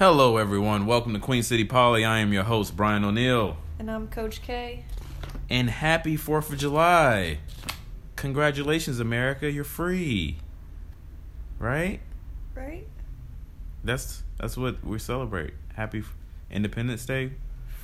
Hello, 0.00 0.38
everyone. 0.38 0.86
Welcome 0.86 1.12
to 1.12 1.18
Queen 1.18 1.42
City 1.42 1.66
Poly. 1.66 2.06
I 2.06 2.20
am 2.20 2.32
your 2.32 2.44
host, 2.44 2.74
Brian 2.74 3.04
O'Neil. 3.04 3.58
And 3.78 3.90
I'm 3.90 4.08
Coach 4.08 4.40
K. 4.40 4.86
And 5.50 5.68
happy 5.68 6.16
4th 6.16 6.50
of 6.50 6.58
July. 6.58 7.40
Congratulations, 8.16 8.98
America. 8.98 9.50
You're 9.50 9.62
free. 9.62 10.38
Right? 11.58 12.00
Right? 12.54 12.86
That's 13.84 14.22
that's 14.38 14.56
what 14.56 14.82
we 14.82 14.98
celebrate. 14.98 15.52
Happy 15.74 16.02
Independence 16.50 17.04
Day. 17.04 17.32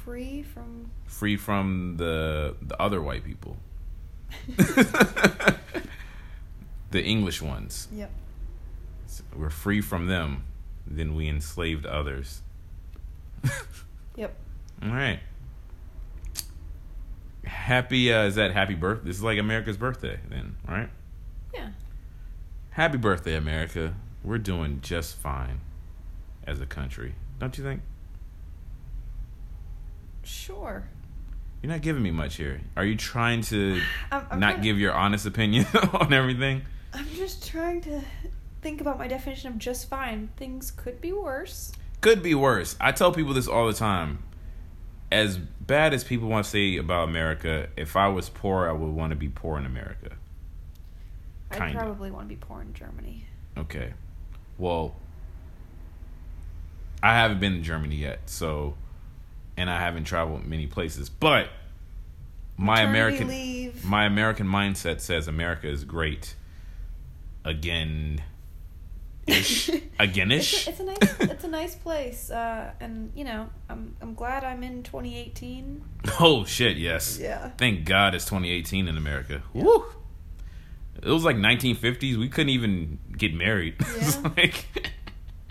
Free 0.02 0.42
from 0.42 0.90
Free 1.04 1.36
from 1.36 1.98
the 1.98 2.56
the 2.62 2.80
other 2.80 3.02
white 3.02 3.24
people. 3.24 3.58
the 4.56 5.58
English 6.94 7.42
ones. 7.42 7.88
Yep. 7.92 8.10
We're 9.36 9.50
free 9.50 9.82
from 9.82 10.06
them. 10.06 10.44
Then 10.86 11.14
we 11.14 11.28
enslaved 11.28 11.86
others. 11.86 12.42
Yep. 14.16 14.34
All 14.82 14.88
right. 14.88 15.20
Happy 17.44 18.10
uh, 18.12 18.24
is 18.24 18.36
that 18.36 18.52
happy 18.52 18.74
birth? 18.74 19.00
This 19.04 19.16
is 19.16 19.22
like 19.22 19.38
America's 19.38 19.76
birthday 19.76 20.18
then, 20.30 20.56
right? 20.66 20.88
Yeah. 21.52 21.68
Happy 22.70 22.96
birthday, 22.96 23.36
America. 23.36 23.94
We're 24.24 24.38
doing 24.38 24.80
just 24.80 25.16
fine 25.16 25.60
as 26.46 26.62
a 26.62 26.66
country. 26.66 27.14
Don't 27.38 27.58
you 27.58 27.62
think? 27.64 27.82
Sure. 30.24 30.88
You're 31.62 31.72
not 31.72 31.82
giving 31.82 32.02
me 32.02 32.10
much 32.10 32.36
here. 32.36 32.60
Are 32.76 32.84
you 32.84 32.96
trying 32.96 33.42
to 33.42 33.80
I'm, 34.10 34.26
I'm 34.30 34.40
not 34.40 34.50
trying- 34.52 34.62
give 34.62 34.78
your 34.78 34.92
honest 34.94 35.26
opinion 35.26 35.66
on 35.92 36.12
everything? 36.12 36.62
I'm 36.94 37.06
just 37.14 37.46
trying 37.46 37.82
to 37.82 38.00
think 38.66 38.80
about 38.80 38.98
my 38.98 39.06
definition 39.06 39.46
of 39.52 39.58
just 39.58 39.88
fine. 39.88 40.28
Things 40.36 40.72
could 40.72 41.00
be 41.00 41.12
worse. 41.12 41.70
Could 42.00 42.20
be 42.20 42.34
worse. 42.34 42.74
I 42.80 42.90
tell 42.90 43.12
people 43.12 43.32
this 43.32 43.46
all 43.46 43.68
the 43.68 43.72
time. 43.72 44.24
As 45.12 45.38
bad 45.38 45.94
as 45.94 46.02
people 46.02 46.26
want 46.26 46.46
to 46.46 46.50
say 46.50 46.76
about 46.76 47.08
America, 47.08 47.68
if 47.76 47.94
I 47.94 48.08
was 48.08 48.28
poor, 48.28 48.68
I 48.68 48.72
would 48.72 48.90
want 48.90 49.10
to 49.10 49.16
be 49.16 49.28
poor 49.28 49.56
in 49.56 49.66
America. 49.66 50.16
I'd 51.52 51.74
probably 51.74 52.10
want 52.10 52.28
to 52.28 52.34
be 52.34 52.40
poor 52.40 52.60
in 52.60 52.74
Germany. 52.74 53.26
Okay. 53.56 53.94
Well, 54.58 54.96
I 57.04 57.14
haven't 57.14 57.38
been 57.38 57.52
to 57.52 57.60
Germany 57.60 57.94
yet, 57.94 58.22
so 58.26 58.74
and 59.56 59.70
I 59.70 59.78
haven't 59.78 60.04
traveled 60.04 60.44
many 60.44 60.66
places, 60.66 61.08
but 61.08 61.50
my 62.56 62.84
Maternity 62.84 62.90
American 62.90 63.28
leave. 63.28 63.84
my 63.84 64.06
American 64.06 64.48
mindset 64.48 65.00
says 65.00 65.28
America 65.28 65.68
is 65.68 65.84
great. 65.84 66.34
Again 67.44 68.22
ish. 69.26 69.70
Again-ish. 69.98 70.68
It's 70.68 70.80
a, 70.80 70.80
it's 70.80 70.80
a 70.80 70.84
nice 70.84 71.30
it's 71.30 71.44
a 71.44 71.48
nice 71.48 71.74
place, 71.74 72.30
uh, 72.30 72.70
and 72.80 73.12
you 73.14 73.24
know 73.24 73.48
I'm 73.68 73.96
I'm 74.00 74.14
glad 74.14 74.44
I'm 74.44 74.62
in 74.62 74.82
2018. 74.82 75.82
oh 76.20 76.44
shit, 76.44 76.76
yes. 76.76 77.18
Yeah. 77.20 77.50
Thank 77.58 77.84
God 77.84 78.14
it's 78.14 78.24
2018 78.26 78.88
in 78.88 78.96
America. 78.96 79.42
Woo. 79.52 79.84
It 81.02 81.08
was 81.10 81.24
like 81.24 81.36
1950s. 81.36 82.16
We 82.16 82.28
couldn't 82.28 82.50
even 82.50 82.98
get 83.16 83.34
married. 83.34 83.76
Yeah. 84.00 84.30
like 84.36 84.64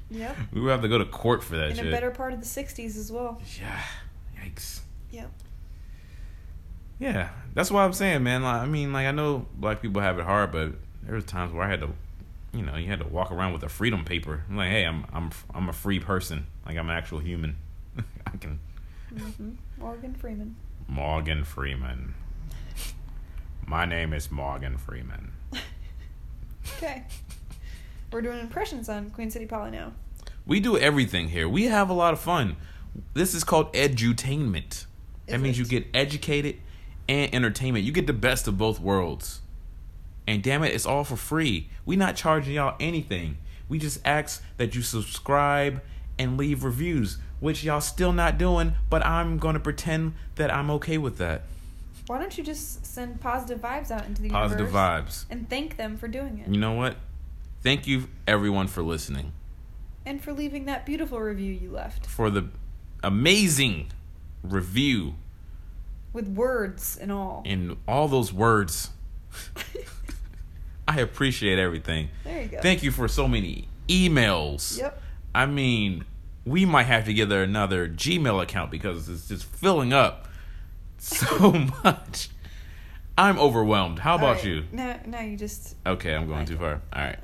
Yep. 0.10 0.38
we 0.54 0.62
would 0.62 0.72
have 0.72 0.82
to 0.82 0.88
go 0.88 0.98
to 0.98 1.06
court 1.06 1.44
for 1.44 1.56
that 1.58 1.72
In 1.72 1.76
shit. 1.78 1.88
a 1.88 1.92
better 1.92 2.12
part 2.12 2.32
of 2.34 2.40
the 2.40 2.46
60s 2.46 2.98
as 2.98 3.12
well. 3.12 3.42
Yeah. 3.60 3.82
Yikes. 4.44 4.82
Yep. 5.12 5.32
Yeah, 7.00 7.30
that's 7.54 7.70
what 7.72 7.82
I'm 7.82 7.92
saying, 7.94 8.24
man. 8.24 8.44
Like, 8.44 8.62
I 8.62 8.66
mean, 8.66 8.94
like 8.94 9.06
I 9.08 9.12
know 9.12 9.46
black 9.56 9.82
people 9.82 10.02
have 10.02 10.18
it 10.18 10.26
hard, 10.26 10.52
but 10.52 10.74
there 11.04 11.16
was 11.16 11.26
times 11.26 11.52
where 11.52 11.64
I 11.64 11.70
had 11.70 11.82
to, 11.82 11.90
you 12.56 12.64
know, 12.64 12.76
you 12.76 12.88
had 12.88 13.00
to 13.00 13.08
walk 13.08 13.32
around 13.32 13.54
with 13.54 13.64
a 13.64 13.70
freedom 13.70 14.06
paper. 14.06 14.44
I'm 14.50 14.56
like, 14.56 14.70
hey, 14.70 14.86
I'm 14.86 15.06
I'm 15.12 15.32
I'm 15.54 15.70
a 15.70 15.74
free 15.74 16.00
person. 16.00 16.48
Like 16.66 16.78
I'm 16.78 16.90
an 16.90 16.96
actual 16.96 17.20
human. 17.20 17.58
I 18.28 18.38
can. 18.38 18.60
hmm 19.10 19.52
Morgan 19.78 20.14
Freeman. 20.14 20.56
Morgan 20.88 21.44
Freeman. 21.44 22.14
My 23.68 23.86
name 23.86 24.14
is 24.14 24.32
Morgan 24.32 24.78
Freeman. 24.78 25.32
Okay. 26.78 27.04
We're 28.12 28.22
doing 28.22 28.40
impressions 28.40 28.90
on 28.90 29.10
Queen 29.10 29.30
City 29.30 29.46
Poly 29.46 29.72
now. 29.72 29.94
We 30.46 30.60
do 30.60 30.78
everything 30.78 31.30
here. 31.30 31.50
We 31.50 31.66
have 31.66 31.90
a 31.90 31.94
lot 31.94 32.14
of 32.14 32.20
fun. 32.20 32.58
This 33.14 33.34
is 33.34 33.44
called 33.44 33.74
edutainment. 33.74 34.86
That 35.28 35.40
means 35.42 35.58
it? 35.58 35.64
you 35.64 35.66
get 35.68 35.88
educated 35.94 36.58
and 37.10 37.34
entertainment. 37.34 37.86
You 37.86 37.92
get 37.92 38.08
the 38.08 38.14
best 38.14 38.48
of 38.48 38.58
both 38.58 38.80
worlds. 38.80 39.42
And 40.28 40.42
damn 40.42 40.64
it, 40.64 40.74
it's 40.74 40.86
all 40.86 41.04
for 41.04 41.16
free. 41.16 41.70
We 41.86 41.96
not 41.96 42.16
charging 42.16 42.56
y'all 42.56 42.76
anything. 42.80 43.38
We 43.70 43.80
just 43.80 44.00
ask 44.06 44.44
that 44.58 44.76
you 44.76 44.82
subscribe 44.82 45.82
and 46.18 46.38
leave 46.38 46.64
reviews, 46.64 47.18
which 47.40 47.64
y'all 47.64 47.82
still 47.82 48.12
not 48.14 48.38
doing, 48.38 48.74
but 48.90 49.06
I'm 49.06 49.38
going 49.38 49.54
to 49.54 49.60
pretend 49.60 50.14
that 50.36 50.52
I'm 50.54 50.70
okay 50.72 50.98
with 50.98 51.18
that. 51.18 51.44
Why 52.08 52.20
don't 52.20 52.38
you 52.38 52.44
just 52.44 52.86
send 52.86 53.20
positive 53.22 53.60
vibes 53.62 53.90
out 53.92 54.06
into 54.06 54.22
the 54.22 54.30
Positive 54.30 54.68
universe 54.68 55.24
vibes. 55.24 55.26
and 55.32 55.50
thank 55.50 55.78
them 55.78 55.98
for 55.98 56.08
doing 56.08 56.38
it 56.38 56.48
You 56.52 56.60
know 56.60 56.74
what? 56.74 56.98
Thank 57.64 57.88
you 57.88 58.08
everyone 58.28 58.68
for 58.68 58.84
listening. 58.84 59.32
and 60.06 60.24
for 60.24 60.32
leaving 60.32 60.66
that 60.66 60.86
beautiful 60.86 61.20
review 61.20 61.52
you 61.52 61.72
left 61.72 62.06
For 62.06 62.30
the 62.30 62.50
amazing 63.04 63.92
review 64.44 65.16
with 66.14 66.28
words 66.28 66.96
and 66.96 67.12
all. 67.12 67.42
and 67.46 67.76
all 67.88 68.08
those 68.08 68.32
words. 68.32 68.92
I 70.88 71.00
appreciate 71.00 71.58
everything. 71.60 72.10
there 72.24 72.44
you 72.44 72.48
go. 72.48 72.62
Thank 72.62 72.84
you 72.84 72.92
for 72.92 73.08
so 73.08 73.28
many 73.28 73.68
emails. 73.88 74.78
Yep. 74.80 75.02
I 75.34 75.46
mean, 75.46 76.06
we 76.46 76.66
might 76.66 76.84
have 76.84 77.06
to 77.06 77.14
get 77.14 77.32
another 77.32 77.88
Gmail 77.90 78.42
account 78.42 78.72
because 78.72 79.10
it's 79.10 79.28
just 79.28 79.46
filling 79.46 79.94
up 79.94 80.28
so 80.98 81.52
much. 81.84 82.30
I'm 83.18 83.40
overwhelmed. 83.40 84.00
How 84.00 84.16
about 84.16 84.38
right. 84.38 84.46
you? 84.46 84.64
No, 84.72 85.00
now 85.06 85.22
you 85.22 85.38
just 85.38 85.76
Okay, 85.86 86.14
I'm 86.14 86.28
going 86.28 86.46
too 86.46 86.58
far. 86.58 86.82
All 86.94 87.02
right. 87.02 87.20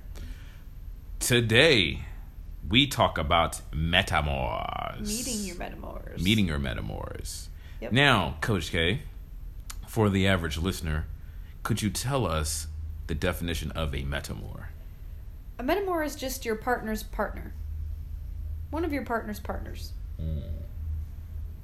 Today, 1.20 2.00
we 2.68 2.88
talk 2.88 3.18
about 3.18 3.62
metamours. 3.72 5.02
meeting 5.08 5.44
your 5.46 5.56
metamours. 5.56 6.22
Meeting 6.22 6.48
your 6.48 6.60
metamours. 6.60 7.48
Yep. 7.82 7.92
Now, 7.92 8.38
Coach 8.42 8.72
K, 8.72 9.02
for 9.88 10.10
the 10.10 10.28
average 10.28 10.58
listener, 10.58 11.06
could 11.64 11.82
you 11.82 11.90
tell 11.90 12.26
us 12.26 12.68
the 13.12 13.16
definition 13.16 13.72
of 13.72 13.94
a 13.94 14.04
metamour? 14.04 14.68
A 15.60 15.64
metamour 15.66 16.06
is 16.06 16.16
just 16.16 16.46
your 16.46 16.56
partner's 16.56 17.04
partner. 17.04 17.54
One 18.70 18.86
of 18.86 18.94
your 18.94 19.04
partner's 19.04 19.38
partners. 19.38 19.92
Hmm. 20.18 20.40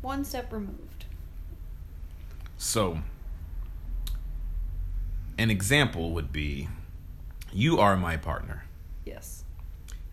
One 0.02 0.26
step 0.26 0.52
removed. 0.52 1.06
So, 2.58 3.00
an 5.38 5.50
example 5.50 6.12
would 6.12 6.34
be 6.34 6.68
you 7.54 7.80
are 7.80 7.96
my 7.96 8.18
partner. 8.18 8.66
Yes. 9.06 9.46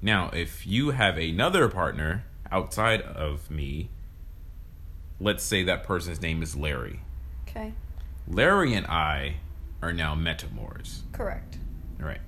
Now, 0.01 0.31
if 0.33 0.65
you 0.65 0.93
have 0.93 1.19
another 1.19 1.69
partner 1.69 2.27
outside 2.53 3.03
of 3.03 3.51
me, 3.51 3.89
let's 5.19 5.43
say 5.43 5.65
that 5.65 5.83
person's 5.83 6.23
name 6.23 6.45
is 6.45 6.55
Larry. 6.55 7.01
Okay. 7.49 7.73
Larry 8.29 8.73
and 8.73 8.87
I 8.87 9.39
are 9.85 9.93
now 9.93 10.15
metamours. 10.15 11.01
Correct. 11.13 11.59
Right. 11.99 12.21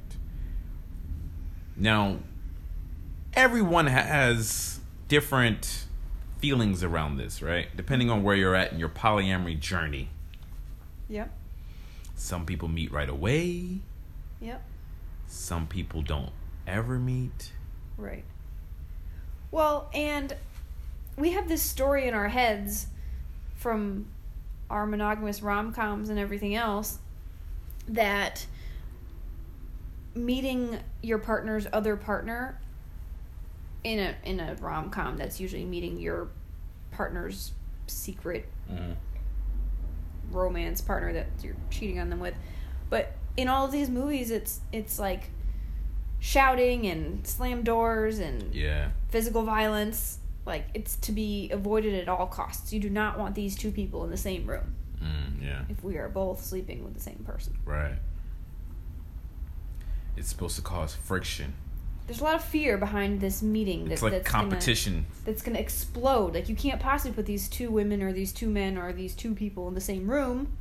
Now, 1.75 2.19
everyone 3.35 3.87
has 3.87 4.81
different 5.09 5.85
feelings 6.39 6.83
around 6.83 7.17
this, 7.17 7.41
right? 7.41 7.75
Depending 7.75 8.11
on 8.11 8.23
where 8.23 8.37
you're 8.37 8.55
at 8.55 8.73
in 8.73 8.79
your 8.79 8.91
polyamory 8.91 9.59
journey. 9.59 10.11
Yep. 11.09 11.33
Some 12.15 12.45
people 12.45 12.69
meet 12.69 12.93
right 12.93 13.09
away, 13.09 13.81
Yep. 14.41 14.63
some 15.27 15.67
people 15.67 16.03
don't 16.03 16.33
ever 16.67 16.99
meet. 16.99 17.53
Right. 17.97 18.25
Well, 19.51 19.91
and 19.95 20.35
we 21.17 21.33
have 21.33 21.49
this 21.49 21.63
story 21.63 22.07
in 22.07 22.15
our 22.15 22.29
heads 22.29 22.87
from 23.57 24.07
our 24.69 24.87
monogamous 24.87 25.41
rom 25.43 25.73
coms 25.73 26.11
and 26.11 26.19
everything 26.19 26.55
else 26.55 26.99
that 27.89 28.47
meeting 30.15 30.79
your 31.03 31.19
partner's 31.19 31.67
other 31.73 31.97
partner 31.97 32.59
in 33.85 33.99
a 33.99 34.15
in 34.25 34.41
a 34.41 34.57
rom 34.61 34.91
com 34.91 35.17
that's 35.17 35.39
usually 35.39 35.65
meeting 35.65 35.99
your 35.99 36.29
partner's 36.91 37.53
secret 37.87 38.47
mm-hmm. 38.71 38.93
romance 40.31 40.81
partner 40.81 41.13
that 41.13 41.27
you're 41.43 41.55
cheating 41.71 42.01
on 42.01 42.11
them 42.11 42.19
with. 42.19 42.35
But 42.91 43.13
in 43.37 43.49
all 43.49 43.67
of 43.67 43.73
these 43.73 43.91
movies 43.91 44.31
it's 44.31 44.61
it's 44.73 44.99
like 44.99 45.31
shouting 46.19 46.87
and 46.87 47.27
slam 47.27 47.63
doors 47.63 48.19
and 48.19 48.55
Yeah. 48.55 48.89
physical 49.11 49.43
violence. 49.43 50.19
Like 50.47 50.67
it's 50.75 50.97
to 50.97 51.13
be 51.13 51.51
avoided 51.51 51.95
at 51.95 52.09
all 52.09 52.27
costs. 52.27 52.73
You 52.73 52.81
do 52.81 52.89
not 52.91 53.19
want 53.19 53.35
these 53.35 53.55
two 53.55 53.71
people 53.71 54.05
in 54.05 54.11
the 54.11 54.17
same 54.17 54.47
room 54.47 54.75
Mm, 55.03 55.43
yeah. 55.43 55.63
if 55.69 55.83
we 55.85 55.99
are 55.99 56.09
both 56.09 56.43
sleeping 56.45 56.85
with 56.85 56.95
the 56.95 57.01
same 57.01 57.23
person. 57.27 57.59
Right. 57.65 57.97
It's 60.17 60.29
supposed 60.29 60.57
to 60.57 60.63
cause 60.63 60.95
friction. 60.95 61.53
there's 62.07 62.21
a 62.21 62.25
lot 62.25 62.37
of 62.37 62.45
fear 62.45 62.79
behind 62.79 63.21
this 63.21 63.43
meeting. 63.43 63.85
That, 63.85 63.93
It's 63.93 64.03
like 64.03 64.13
that's 64.13 64.29
competition. 64.29 64.95
Gonna, 64.95 65.25
that's 65.25 65.43
gonna 65.43 65.59
explode. 65.59 66.35
Like 66.35 66.49
you 66.49 66.57
can't 66.57 66.81
possibly 66.81 67.15
put 67.15 67.27
these 67.27 67.49
two 67.49 67.71
women 67.71 68.03
or 68.03 68.13
these 68.13 68.33
two 68.33 68.49
men 68.49 68.79
or 68.79 68.93
these 68.93 69.15
two 69.15 69.35
people 69.35 69.69
in 69.69 69.75
the 69.75 69.81
same 69.81 70.11
room. 70.11 70.57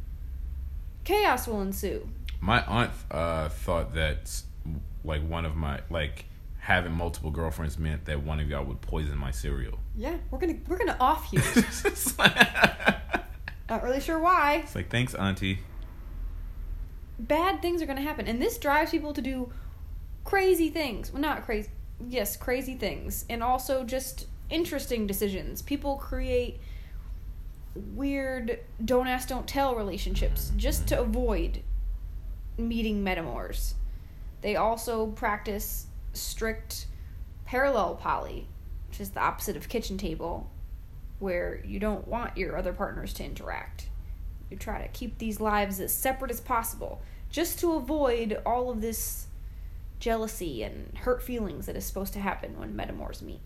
Chaos 1.06 1.48
will 1.48 1.62
ensue. 1.62 2.10
My 2.42 2.64
aunt 2.66 2.92
uh, 3.12 3.50
thought 3.50 3.94
that 3.96 4.42
like 5.04 5.22
one 5.28 5.46
of 5.46 5.56
my 5.56 5.82
like 5.90 6.26
having 6.58 6.92
multiple 6.92 7.30
girlfriends 7.30 7.78
meant 7.78 8.06
that 8.06 8.24
one 8.24 8.40
of 8.40 8.50
y'all 8.50 8.66
would 8.66 8.82
poison 8.82 9.18
my 9.18 9.32
cereal. 9.32 9.78
Yeah, 9.96 10.18
we're 10.32 10.40
gonna 10.40 10.58
we're 10.68 10.78
gonna 10.78 10.98
off 11.00 11.32
you. 11.32 11.40
Not 13.70 13.84
really 13.84 14.00
sure 14.00 14.20
why. 14.20 14.62
It's 14.64 14.76
like, 14.76 14.90
thanks, 14.90 15.16
auntie. 15.16 15.60
Bad 17.18 17.62
things 17.62 17.82
are 17.82 17.86
gonna 17.86 18.02
happen, 18.02 18.28
and 18.28 18.42
this 18.42 18.58
drives 18.58 18.92
people 18.92 19.14
to 19.14 19.22
do 19.22 19.52
crazy 20.24 20.70
things. 20.70 21.12
Well, 21.12 21.22
not 21.22 21.46
crazy. 21.46 21.70
Yes, 22.08 22.36
crazy 22.36 22.76
things, 22.76 23.26
and 23.30 23.42
also 23.42 23.84
just 23.84 24.28
interesting 24.50 25.08
decisions. 25.08 25.62
People 25.62 25.96
create 25.96 26.60
weird 27.94 28.60
don't 28.84 29.08
ask 29.08 29.28
don't 29.28 29.48
tell 29.48 29.76
relationships 29.76 30.52
just 30.56 30.88
to 30.88 31.00
avoid 31.00 31.62
meeting 32.58 33.04
metamours. 33.04 33.74
They 34.42 34.56
also 34.56 35.08
practice 35.08 35.88
strict 36.14 36.88
parallel 37.46 37.96
poly, 37.96 38.48
which 38.90 39.00
is 39.00 39.12
the 39.12 39.22
opposite 39.22 39.56
of 39.58 39.68
kitchen 39.70 39.98
table, 39.98 40.50
where 41.20 41.62
you 41.66 41.80
don't 41.80 42.08
want 42.08 42.38
your 42.38 42.58
other 42.58 42.74
partners 42.74 43.14
to 43.14 43.24
interact. 43.24 43.90
You 44.50 44.58
try 44.58 44.82
to 44.82 44.88
keep 44.90 45.18
these 45.18 45.40
lives 45.40 45.80
as 45.80 45.94
separate 45.94 46.32
as 46.32 46.40
possible, 46.40 47.02
just 47.30 47.60
to 47.60 47.74
avoid 47.74 48.42
all 48.46 48.70
of 48.70 48.82
this 48.82 49.28
jealousy 50.00 50.62
and 50.64 50.98
hurt 50.98 51.24
feelings 51.24 51.66
that 51.66 51.76
is 51.76 51.86
supposed 51.86 52.14
to 52.14 52.20
happen 52.20 52.60
when 52.60 52.74
metamours 52.76 53.22
meet. 53.22 53.40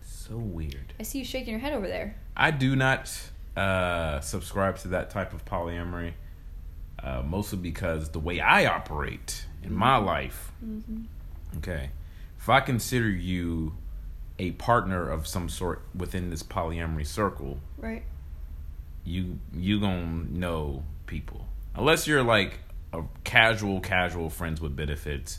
So 0.00 0.36
weird. 0.36 0.94
I 0.98 1.02
see 1.02 1.18
you 1.18 1.24
shaking 1.24 1.50
your 1.50 1.60
head 1.60 1.72
over 1.72 1.88
there. 1.88 2.16
I 2.36 2.50
do 2.50 2.76
not 2.76 3.12
uh, 3.56 4.20
subscribe 4.20 4.78
to 4.78 4.88
that 4.88 5.10
type 5.10 5.34
of 5.34 5.44
polyamory, 5.44 6.12
uh, 7.02 7.22
mostly 7.22 7.58
because 7.58 8.10
the 8.10 8.20
way 8.20 8.40
I 8.40 8.66
operate 8.66 9.46
in 9.62 9.74
my 9.74 9.96
life. 9.96 10.52
Okay, 11.58 11.90
if 12.38 12.48
I 12.48 12.60
consider 12.60 13.08
you 13.08 13.74
a 14.40 14.52
partner 14.52 15.06
of 15.08 15.26
some 15.26 15.48
sort 15.50 15.82
within 15.94 16.30
this 16.30 16.42
polyamory 16.42 17.06
circle, 17.06 17.60
Right. 17.76 18.02
you 19.04 19.38
you 19.52 19.78
gonna 19.80 20.24
know 20.30 20.82
people 21.06 21.46
unless 21.74 22.06
you're 22.06 22.22
like 22.22 22.58
a 22.92 23.02
casual 23.24 23.80
casual 23.80 24.30
friends 24.30 24.60
with 24.60 24.74
benefits. 24.74 25.38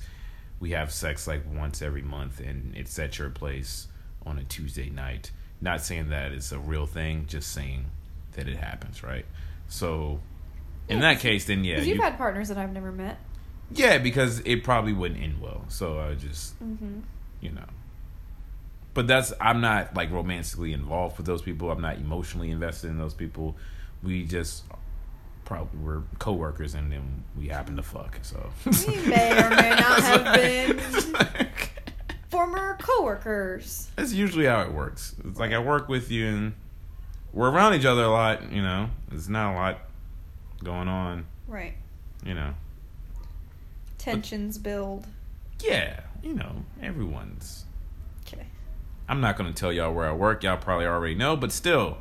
We 0.59 0.71
have 0.71 0.91
sex 0.91 1.25
like 1.27 1.41
once 1.51 1.81
every 1.81 2.03
month, 2.03 2.39
and 2.39 2.75
it's 2.77 2.97
at 2.99 3.17
your 3.17 3.31
place 3.31 3.87
on 4.27 4.37
a 4.37 4.43
Tuesday 4.43 4.89
night. 4.91 5.31
Not 5.59 5.81
saying 5.81 6.09
that 6.09 6.31
it's 6.33 6.51
a 6.51 6.59
real 6.59 6.85
thing, 6.85 7.25
just 7.27 7.51
saying 7.51 7.85
that 8.33 8.47
it 8.47 8.57
happens, 8.57 9.01
right? 9.01 9.25
So, 9.67 10.19
in 10.87 10.97
Yeah, 10.99 11.13
that 11.13 11.19
case, 11.19 11.45
then 11.45 11.63
yeah, 11.63 11.77
you've 11.79 11.95
you- 11.97 12.01
had 12.01 12.15
partners 12.17 12.49
that 12.49 12.57
I've 12.59 12.71
never 12.71 12.91
met. 12.91 13.17
yeah, 13.71 13.97
because 13.97 14.39
it 14.45 14.63
probably 14.63 14.93
wouldn't 14.93 15.19
end 15.21 15.41
well. 15.41 15.65
So 15.67 15.99
I 15.99 16.13
just, 16.13 16.53
Mm-hmm. 16.63 16.99
you 17.41 17.51
know. 17.51 17.65
But 18.93 19.07
that's 19.07 19.31
I'm 19.39 19.61
not 19.61 19.95
like 19.95 20.11
romantically 20.11 20.73
involved 20.73 21.17
with 21.17 21.25
those 21.25 21.41
people. 21.41 21.71
I'm 21.71 21.81
not 21.81 21.97
emotionally 21.97 22.51
invested 22.51 22.89
in 22.89 22.97
those 22.97 23.13
people. 23.13 23.55
We 24.03 24.25
just 24.25 24.63
probably 25.45 25.79
were 25.79 26.03
coworkers 26.19 26.73
and 26.75 26.91
then 26.91 27.23
we 27.37 27.47
happen 27.47 27.75
to 27.77 27.83
fuck. 27.83 28.19
So 28.21 28.49
We 28.87 28.95
may 29.07 29.31
or 29.43 29.49
may 29.49 29.69
not 29.69 30.01
have 30.01 30.35
been 30.35 30.79
former 32.29 32.77
coworkers. 32.81 33.89
That's 33.95 34.13
usually 34.13 34.45
how 34.45 34.61
it 34.61 34.71
works. 34.73 35.15
It's 35.25 35.39
like 35.39 35.51
I 35.53 35.59
work 35.59 35.87
with 35.89 36.11
you 36.11 36.27
and 36.27 36.53
we're 37.33 37.49
around 37.49 37.75
each 37.75 37.85
other 37.85 38.03
a 38.03 38.09
lot, 38.09 38.51
you 38.51 38.61
know. 38.61 38.89
There's 39.09 39.29
not 39.29 39.53
a 39.53 39.55
lot 39.55 39.77
going 40.63 40.87
on, 40.89 41.25
Right. 41.47 41.73
you 42.25 42.33
know. 42.33 42.53
Tensions 43.97 44.57
build. 44.57 45.05
Yeah, 45.63 45.99
you 46.23 46.33
know, 46.33 46.65
everyone's. 46.81 47.65
I'm 49.11 49.19
not 49.19 49.35
going 49.35 49.53
to 49.53 49.59
tell 49.59 49.73
y'all 49.73 49.93
where 49.93 50.07
I 50.07 50.13
work. 50.13 50.41
Y'all 50.41 50.55
probably 50.55 50.85
already 50.85 51.15
know, 51.15 51.35
but 51.35 51.51
still, 51.51 51.97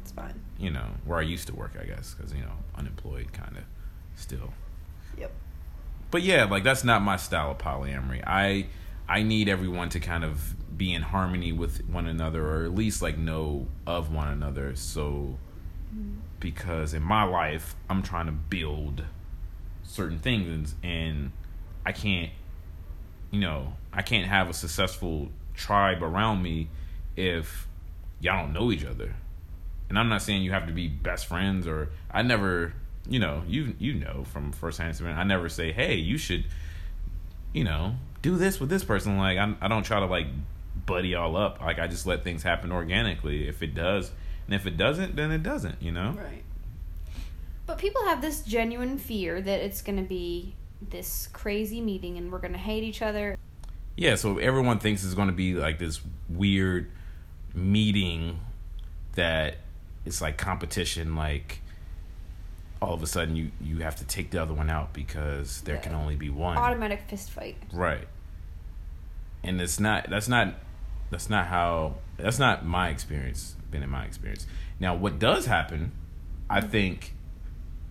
It's 0.00 0.12
fine. 0.12 0.40
you 0.58 0.70
know, 0.70 0.86
where 1.04 1.18
I 1.18 1.22
used 1.22 1.46
to 1.48 1.54
work, 1.54 1.72
I 1.78 1.84
guess, 1.84 2.14
because, 2.14 2.32
you 2.32 2.40
know, 2.40 2.54
unemployed 2.74 3.30
kind 3.34 3.58
of 3.58 3.64
still. 4.14 4.54
Yep. 5.18 5.32
But 6.10 6.22
yeah, 6.22 6.44
like 6.44 6.64
that's 6.64 6.82
not 6.82 7.02
my 7.02 7.18
style 7.18 7.50
of 7.50 7.58
polyamory. 7.58 8.22
I 8.26 8.68
I 9.06 9.22
need 9.22 9.50
everyone 9.50 9.90
to 9.90 10.00
kind 10.00 10.24
of 10.24 10.54
be 10.78 10.94
in 10.94 11.02
harmony 11.02 11.52
with 11.52 11.86
one 11.90 12.06
another 12.06 12.46
or 12.46 12.64
at 12.64 12.74
least 12.74 13.02
like 13.02 13.18
know 13.18 13.66
of 13.86 14.10
one 14.10 14.28
another. 14.28 14.74
So 14.76 15.36
mm-hmm. 15.94 16.20
because 16.40 16.94
in 16.94 17.02
my 17.02 17.24
life, 17.24 17.76
I'm 17.90 18.02
trying 18.02 18.26
to 18.26 18.32
build 18.32 19.04
certain 19.82 20.20
things 20.20 20.74
and 20.82 21.32
I 21.84 21.92
can't 21.92 22.30
you 23.30 23.40
know, 23.40 23.74
I 23.92 24.00
can't 24.00 24.26
have 24.26 24.48
a 24.48 24.54
successful 24.54 25.28
tribe 25.56 26.02
around 26.02 26.42
me 26.42 26.68
if 27.16 27.66
y'all 28.20 28.44
don't 28.44 28.52
know 28.52 28.70
each 28.70 28.84
other. 28.84 29.14
And 29.88 29.98
I'm 29.98 30.08
not 30.08 30.22
saying 30.22 30.42
you 30.42 30.52
have 30.52 30.66
to 30.66 30.72
be 30.72 30.88
best 30.88 31.26
friends 31.26 31.66
or 31.66 31.90
I 32.10 32.22
never, 32.22 32.74
you 33.08 33.18
know, 33.18 33.42
you 33.46 33.74
you 33.78 33.94
know 33.94 34.24
from 34.24 34.52
firsthand 34.52 34.90
experience. 34.90 35.18
I 35.18 35.24
never 35.24 35.48
say, 35.48 35.72
"Hey, 35.72 35.96
you 35.96 36.18
should 36.18 36.44
you 37.52 37.64
know, 37.64 37.94
do 38.22 38.36
this 38.36 38.60
with 38.60 38.68
this 38.68 38.84
person." 38.84 39.16
Like 39.18 39.38
I 39.38 39.54
I 39.60 39.68
don't 39.68 39.84
try 39.84 40.00
to 40.00 40.06
like 40.06 40.26
buddy 40.86 41.08
y'all 41.10 41.36
up. 41.36 41.60
Like 41.60 41.78
I 41.78 41.86
just 41.86 42.06
let 42.06 42.24
things 42.24 42.42
happen 42.42 42.72
organically. 42.72 43.48
If 43.48 43.62
it 43.62 43.74
does, 43.74 44.10
and 44.46 44.54
if 44.54 44.66
it 44.66 44.76
doesn't, 44.76 45.16
then 45.16 45.32
it 45.32 45.42
doesn't, 45.42 45.82
you 45.82 45.92
know? 45.92 46.14
Right. 46.16 46.42
But 47.66 47.78
people 47.78 48.04
have 48.04 48.20
this 48.20 48.42
genuine 48.42 48.96
fear 48.96 49.40
that 49.40 49.60
it's 49.60 49.82
going 49.82 49.96
to 49.96 50.08
be 50.08 50.54
this 50.80 51.28
crazy 51.32 51.80
meeting 51.80 52.16
and 52.16 52.30
we're 52.30 52.38
going 52.38 52.52
to 52.52 52.58
hate 52.58 52.84
each 52.84 53.02
other. 53.02 53.35
Yeah, 53.96 54.16
so 54.16 54.38
everyone 54.38 54.78
thinks 54.78 55.04
it's 55.04 55.14
going 55.14 55.28
to 55.28 55.34
be 55.34 55.54
like 55.54 55.78
this 55.78 56.00
weird 56.28 56.90
meeting 57.54 58.40
that 59.14 59.56
it's 60.04 60.20
like 60.20 60.36
competition 60.36 61.16
like 61.16 61.60
all 62.80 62.92
of 62.92 63.02
a 63.02 63.06
sudden 63.06 63.34
you 63.34 63.50
you 63.60 63.78
have 63.78 63.96
to 63.96 64.04
take 64.04 64.30
the 64.30 64.40
other 64.40 64.52
one 64.52 64.68
out 64.68 64.92
because 64.92 65.62
there 65.62 65.78
can 65.78 65.94
only 65.94 66.16
be 66.16 66.30
one. 66.30 66.56
Automatic 66.56 67.02
fist 67.08 67.30
fight. 67.30 67.56
Right. 67.72 68.06
And 69.42 69.60
it's 69.60 69.80
not 69.80 70.10
that's 70.10 70.28
not 70.28 70.54
that's 71.10 71.30
not 71.30 71.46
how 71.46 71.96
that's 72.18 72.38
not 72.38 72.66
my 72.66 72.90
experience, 72.90 73.56
been 73.70 73.82
in 73.82 73.90
my 73.90 74.04
experience. 74.04 74.46
Now 74.78 74.94
what 74.94 75.18
does 75.18 75.46
happen, 75.46 75.92
I 76.50 76.60
mm-hmm. 76.60 76.68
think 76.68 77.14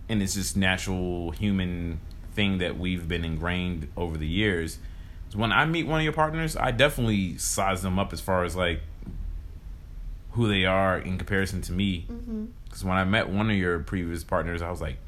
and 0.08 0.22
it's 0.22 0.34
just 0.34 0.56
natural 0.56 1.32
human 1.32 2.00
thing 2.32 2.58
that 2.58 2.78
we've 2.78 3.08
been 3.08 3.24
ingrained 3.24 3.88
over 3.96 4.16
the 4.16 4.26
years, 4.26 4.78
when 5.34 5.52
I 5.52 5.64
meet 5.66 5.86
one 5.86 6.00
of 6.00 6.04
your 6.04 6.12
partners, 6.12 6.56
I 6.56 6.70
definitely 6.70 7.38
size 7.38 7.82
them 7.82 7.98
up 7.98 8.12
as 8.12 8.20
far 8.20 8.44
as 8.44 8.54
like 8.56 8.80
who 10.32 10.48
they 10.48 10.64
are 10.64 10.98
in 10.98 11.18
comparison 11.18 11.62
to 11.62 11.72
me. 11.72 12.06
Mm-hmm. 12.08 12.46
Because 12.64 12.84
when 12.84 12.96
I 12.96 13.04
met 13.04 13.28
one 13.28 13.50
of 13.50 13.56
your 13.56 13.78
previous 13.80 14.22
partners, 14.24 14.62
I 14.62 14.70
was 14.70 14.80
like, 14.80 14.98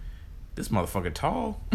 this 0.54 0.68
motherfucker 0.68 1.12
tall. 1.12 1.60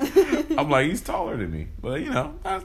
I'm 0.00 0.70
like, 0.70 0.88
he's 0.88 1.02
taller 1.02 1.36
than 1.36 1.52
me. 1.52 1.68
But, 1.80 2.00
you 2.00 2.10
know, 2.10 2.34
that's, 2.42 2.64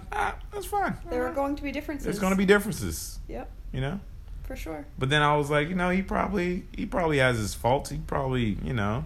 that's 0.51 0.65
fine. 0.65 0.97
There 1.09 1.27
are 1.27 1.33
going 1.33 1.55
to 1.55 1.63
be 1.63 1.71
differences. 1.71 2.05
There's 2.05 2.19
going 2.19 2.33
to 2.33 2.37
be 2.37 2.45
differences, 2.45 3.19
Yep, 3.27 3.51
you 3.73 3.81
know? 3.81 3.99
for 4.43 4.55
sure. 4.55 4.85
But 4.97 5.09
then 5.09 5.21
I 5.21 5.37
was 5.37 5.51
like, 5.51 5.69
you 5.69 5.75
know, 5.75 5.91
he 5.91 6.01
probably 6.01 6.63
he 6.75 6.87
probably 6.87 7.19
has 7.19 7.37
his 7.37 7.53
faults. 7.53 7.91
He 7.91 7.99
probably, 7.99 8.57
you 8.63 8.73
know, 8.73 9.05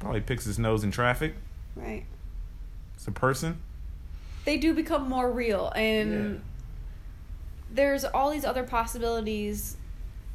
probably 0.00 0.20
picks 0.20 0.44
his 0.44 0.58
nose 0.58 0.82
in 0.82 0.90
traffic. 0.90 1.34
Right. 1.76 2.04
It's 3.10 3.16
a 3.16 3.20
person. 3.20 3.58
They 4.44 4.56
do 4.56 4.72
become 4.74 5.08
more 5.08 5.30
real 5.30 5.72
and 5.74 6.34
Yeah. 6.34 6.38
there's 7.72 8.04
all 8.04 8.30
these 8.30 8.44
other 8.44 8.64
possibilities 8.64 9.76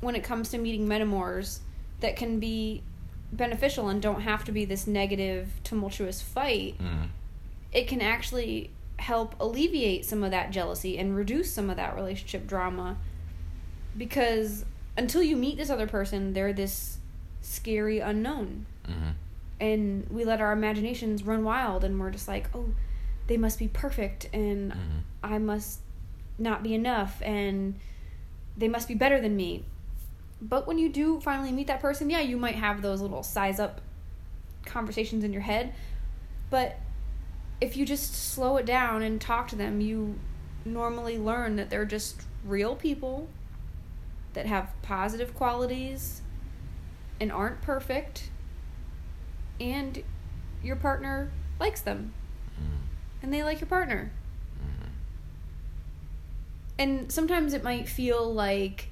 when 0.02 0.16
it 0.16 0.24
comes 0.24 0.50
to 0.50 0.58
meeting 0.58 0.88
metamours 0.88 1.60
that 2.02 2.16
can 2.16 2.40
be 2.40 2.84
beneficial 3.32 3.90
and 3.90 4.02
don't 4.02 4.22
have 4.22 4.44
to 4.46 4.52
be 4.52 4.66
this 4.66 4.86
negative 4.88 5.50
tumultuous 5.64 6.22
fight. 6.22 6.76
Mm. 6.80 7.08
It 7.74 7.88
can 7.88 8.02
actually 8.02 8.70
help 8.98 9.36
alleviate 9.40 10.06
some 10.06 10.24
of 10.24 10.32
that 10.32 10.52
jealousy 10.52 10.98
and 10.98 11.16
reduce 11.16 11.52
some 11.52 11.70
of 11.70 11.76
that 11.78 11.96
relationship 11.96 12.48
drama 12.48 12.98
because 13.98 14.64
until 14.98 15.22
you 15.24 15.36
meet 15.36 15.58
this 15.58 15.70
other 15.70 15.88
person, 15.88 16.34
they're 16.34 16.54
this 16.54 16.98
scary 17.42 18.00
unknown. 18.00 18.66
hmm 18.86 19.12
And 19.60 20.08
we 20.10 20.26
let 20.26 20.42
our 20.42 20.52
imaginations 20.52 21.24
run 21.24 21.44
wild 21.44 21.84
and 21.84 22.00
we're 22.00 22.12
just 22.12 22.28
like, 22.28 22.50
oh, 22.54 22.70
they 23.28 23.38
must 23.38 23.58
be 23.58 23.68
perfect 23.68 24.30
and 24.34 24.74
hmm 24.74 24.80
I 25.24 25.40
must 25.40 25.80
not 26.38 26.62
be 26.62 26.76
enough 26.76 27.20
and 27.24 27.80
they 28.56 28.68
must 28.68 28.88
be 28.88 28.94
better 28.94 29.20
than 29.20 29.36
me. 29.36 29.66
But 30.40 30.68
when 30.68 30.78
you 30.78 30.90
do 30.90 31.20
finally 31.20 31.52
meet 31.52 31.66
that 31.66 31.80
person, 31.80 32.12
yeah, 32.12 32.20
you 32.20 32.38
might 32.38 32.56
have 32.56 32.84
those 32.84 33.02
little 33.02 33.24
size 33.24 33.60
up 33.60 33.82
conversations 34.66 35.24
in 35.24 35.34
your 35.34 35.42
head. 35.42 35.74
But 36.52 36.78
if 37.60 37.76
you 37.76 37.86
just 37.86 38.14
slow 38.14 38.58
it 38.58 38.66
down 38.66 39.02
and 39.02 39.20
talk 39.20 39.48
to 39.48 39.56
them, 39.56 39.82
you 39.82 40.20
normally 40.64 41.18
learn 41.18 41.56
that 41.56 41.70
they're 41.70 41.86
just 41.86 42.22
real 42.44 42.76
people 42.76 43.28
that 44.34 44.46
have 44.46 44.70
positive 44.82 45.34
qualities 45.34 46.22
and 47.20 47.32
aren't 47.32 47.62
perfect 47.62 48.30
and 49.60 50.04
your 50.64 50.76
partner 50.76 51.32
likes 51.60 51.82
them. 51.82 52.14
Mm-hmm. 52.54 53.24
And 53.24 53.34
they 53.34 53.44
like 53.44 53.60
your 53.60 53.68
partner. 53.68 54.12
Mm-hmm. 54.60 54.90
And 56.80 57.12
sometimes 57.12 57.54
it 57.54 57.64
might 57.64 57.88
feel 57.88 58.34
like 58.34 58.90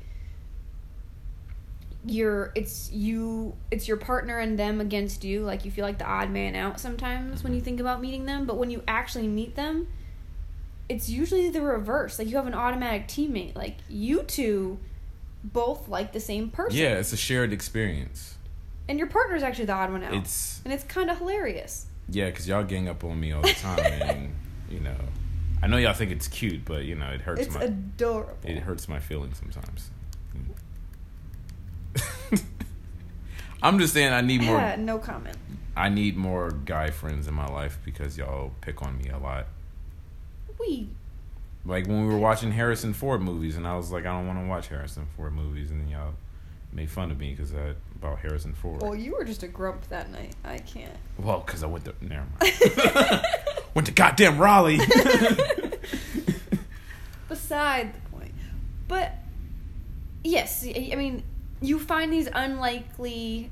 you're 2.06 2.52
it's 2.54 2.92
you 2.92 3.56
it's 3.72 3.88
your 3.88 3.96
partner 3.96 4.38
and 4.40 4.60
them 4.60 4.82
against 4.82 5.24
you. 5.24 5.42
Like 5.42 5.66
you 5.66 5.72
feel 5.72 5.86
like 5.86 5.98
the 5.98 6.06
odd 6.06 6.30
man 6.30 6.56
out 6.56 6.80
sometimes 6.80 7.44
when 7.44 7.54
you 7.54 7.60
mm-hmm. 7.60 7.66
think 7.66 7.80
about 7.80 8.02
meeting 8.02 8.26
them. 8.26 8.46
But 8.46 8.58
when 8.58 8.70
you 8.70 8.84
actually 8.88 9.28
meet 9.28 9.56
them 9.56 9.88
it's 10.90 11.10
usually 11.10 11.50
the 11.50 11.62
reverse. 11.62 12.20
Like 12.20 12.30
you 12.30 12.36
have 12.36 12.48
an 12.48 12.54
automatic 12.54 13.08
teammate. 13.08 13.56
Like 13.56 13.78
you 13.90 14.24
two 14.24 14.80
both 15.44 15.88
like 15.88 16.14
the 16.14 16.20
same 16.20 16.50
person. 16.50 16.78
Yeah, 16.78 16.96
it's 16.96 17.14
a 17.14 17.18
shared 17.18 17.54
experience. 17.54 18.38
And 18.88 19.00
your 19.00 19.08
partner's 19.08 19.44
actually 19.44 19.66
the 19.66 19.74
odd 19.74 19.92
one 19.92 20.04
out. 20.04 20.14
It's 20.14 20.62
and 20.64 20.74
it's 20.74 20.84
kind 20.84 21.10
of 21.10 21.18
hilarious. 21.18 21.88
Yeah, 22.10 22.30
because 22.30 22.48
y'all 22.48 22.64
gang 22.64 22.88
up 22.90 23.04
on 23.04 23.20
me 23.20 23.32
all 23.32 23.42
the 23.42 23.54
time, 23.54 23.80
and 24.02 24.36
you 24.70 24.80
know, 24.80 24.96
I 25.62 25.68
know 25.68 25.78
y'all 25.78 25.94
think 25.94 26.12
it's 26.12 26.28
cute, 26.28 26.66
but 26.66 26.86
you 26.86 26.96
know, 26.96 27.08
it 27.08 27.22
hurts 27.22 27.42
it's 27.42 27.56
my 27.56 27.62
adorable. 27.64 28.38
it 28.44 28.60
hurts 28.60 28.88
my 28.88 29.00
feelings 29.00 29.40
sometimes. 29.40 29.90
I'm 33.64 33.80
just 33.80 33.94
saying 33.94 34.12
I 34.12 34.22
need 34.22 34.42
more 34.42 34.58
yeah 34.58 34.76
no 34.76 34.98
comment. 34.98 35.38
I 35.76 35.90
need 35.90 36.18
more 36.18 36.52
guy 36.52 36.92
friends 36.92 37.28
in 37.28 37.34
my 37.34 37.48
life 37.48 37.80
because 37.84 38.18
y'all 38.18 38.52
pick 38.62 38.82
on 38.84 38.98
me 38.98 39.10
a 39.10 39.18
lot. 39.18 39.48
we 40.60 40.90
Like 41.66 41.88
when 41.88 42.06
we 42.06 42.14
were 42.14 42.20
watching 42.20 42.52
Harrison 42.52 42.94
Ford 42.94 43.22
movies, 43.22 43.56
and 43.56 43.66
I 43.66 43.76
was 43.78 43.92
like, 43.92 44.06
I 44.06 44.12
don't 44.12 44.28
want 44.28 44.40
to 44.40 44.46
watch 44.46 44.68
Harrison 44.68 45.08
Ford 45.16 45.34
movies, 45.34 45.72
and 45.72 45.82
then 45.82 45.88
y'all 45.88 46.14
made 46.74 46.90
fun 46.90 47.12
of 47.12 47.20
me 47.20 47.32
because 47.32 47.54
I 47.54 47.74
about 47.96 48.20
Harrison 48.20 48.54
Ford. 48.54 48.82
well 48.82 48.96
you 48.96 49.14
were 49.16 49.24
just 49.24 49.44
a 49.44 49.48
grump 49.48 49.88
that 49.90 50.12
night 50.12 50.36
i 50.44 50.58
can't 50.58 50.92
Well, 51.18 51.40
because 51.46 51.64
I 51.64 51.68
went 51.68 51.86
to 51.86 51.94
never 52.02 52.26
mind. 52.42 53.24
went 53.76 53.86
to 53.88 53.94
goddamn 53.94 54.38
Raleigh. 54.40 54.80
beside 57.30 57.94
the 57.94 58.00
point. 58.12 58.34
But 58.88 59.14
yes, 60.24 60.66
I 60.66 60.96
mean, 60.96 61.24
you 61.62 61.80
find 61.80 62.12
these 62.12 62.28
unlikely 62.32 63.50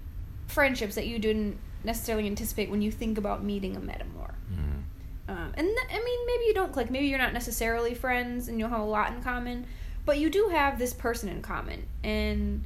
friendships 0.47 0.95
that 0.95 1.07
you 1.07 1.19
didn't 1.19 1.57
necessarily 1.83 2.27
anticipate 2.27 2.69
when 2.69 2.81
you 2.81 2.91
think 2.91 3.17
about 3.17 3.43
meeting 3.43 3.75
a 3.75 3.79
metamour. 3.79 4.33
Mhm. 4.51 4.83
Um, 5.29 5.53
and 5.55 5.65
th- 5.67 5.87
I 5.89 6.03
mean, 6.03 6.19
maybe 6.27 6.43
you 6.45 6.53
don't 6.53 6.73
click. 6.73 6.91
Maybe 6.91 7.07
you're 7.07 7.17
not 7.19 7.33
necessarily 7.33 7.93
friends, 7.93 8.47
and 8.47 8.59
you'll 8.59 8.69
have 8.69 8.81
a 8.81 8.83
lot 8.85 9.13
in 9.13 9.23
common. 9.23 9.65
But 10.05 10.19
you 10.19 10.29
do 10.29 10.49
have 10.51 10.77
this 10.77 10.93
person 10.93 11.29
in 11.29 11.41
common, 11.41 11.85
and 12.03 12.63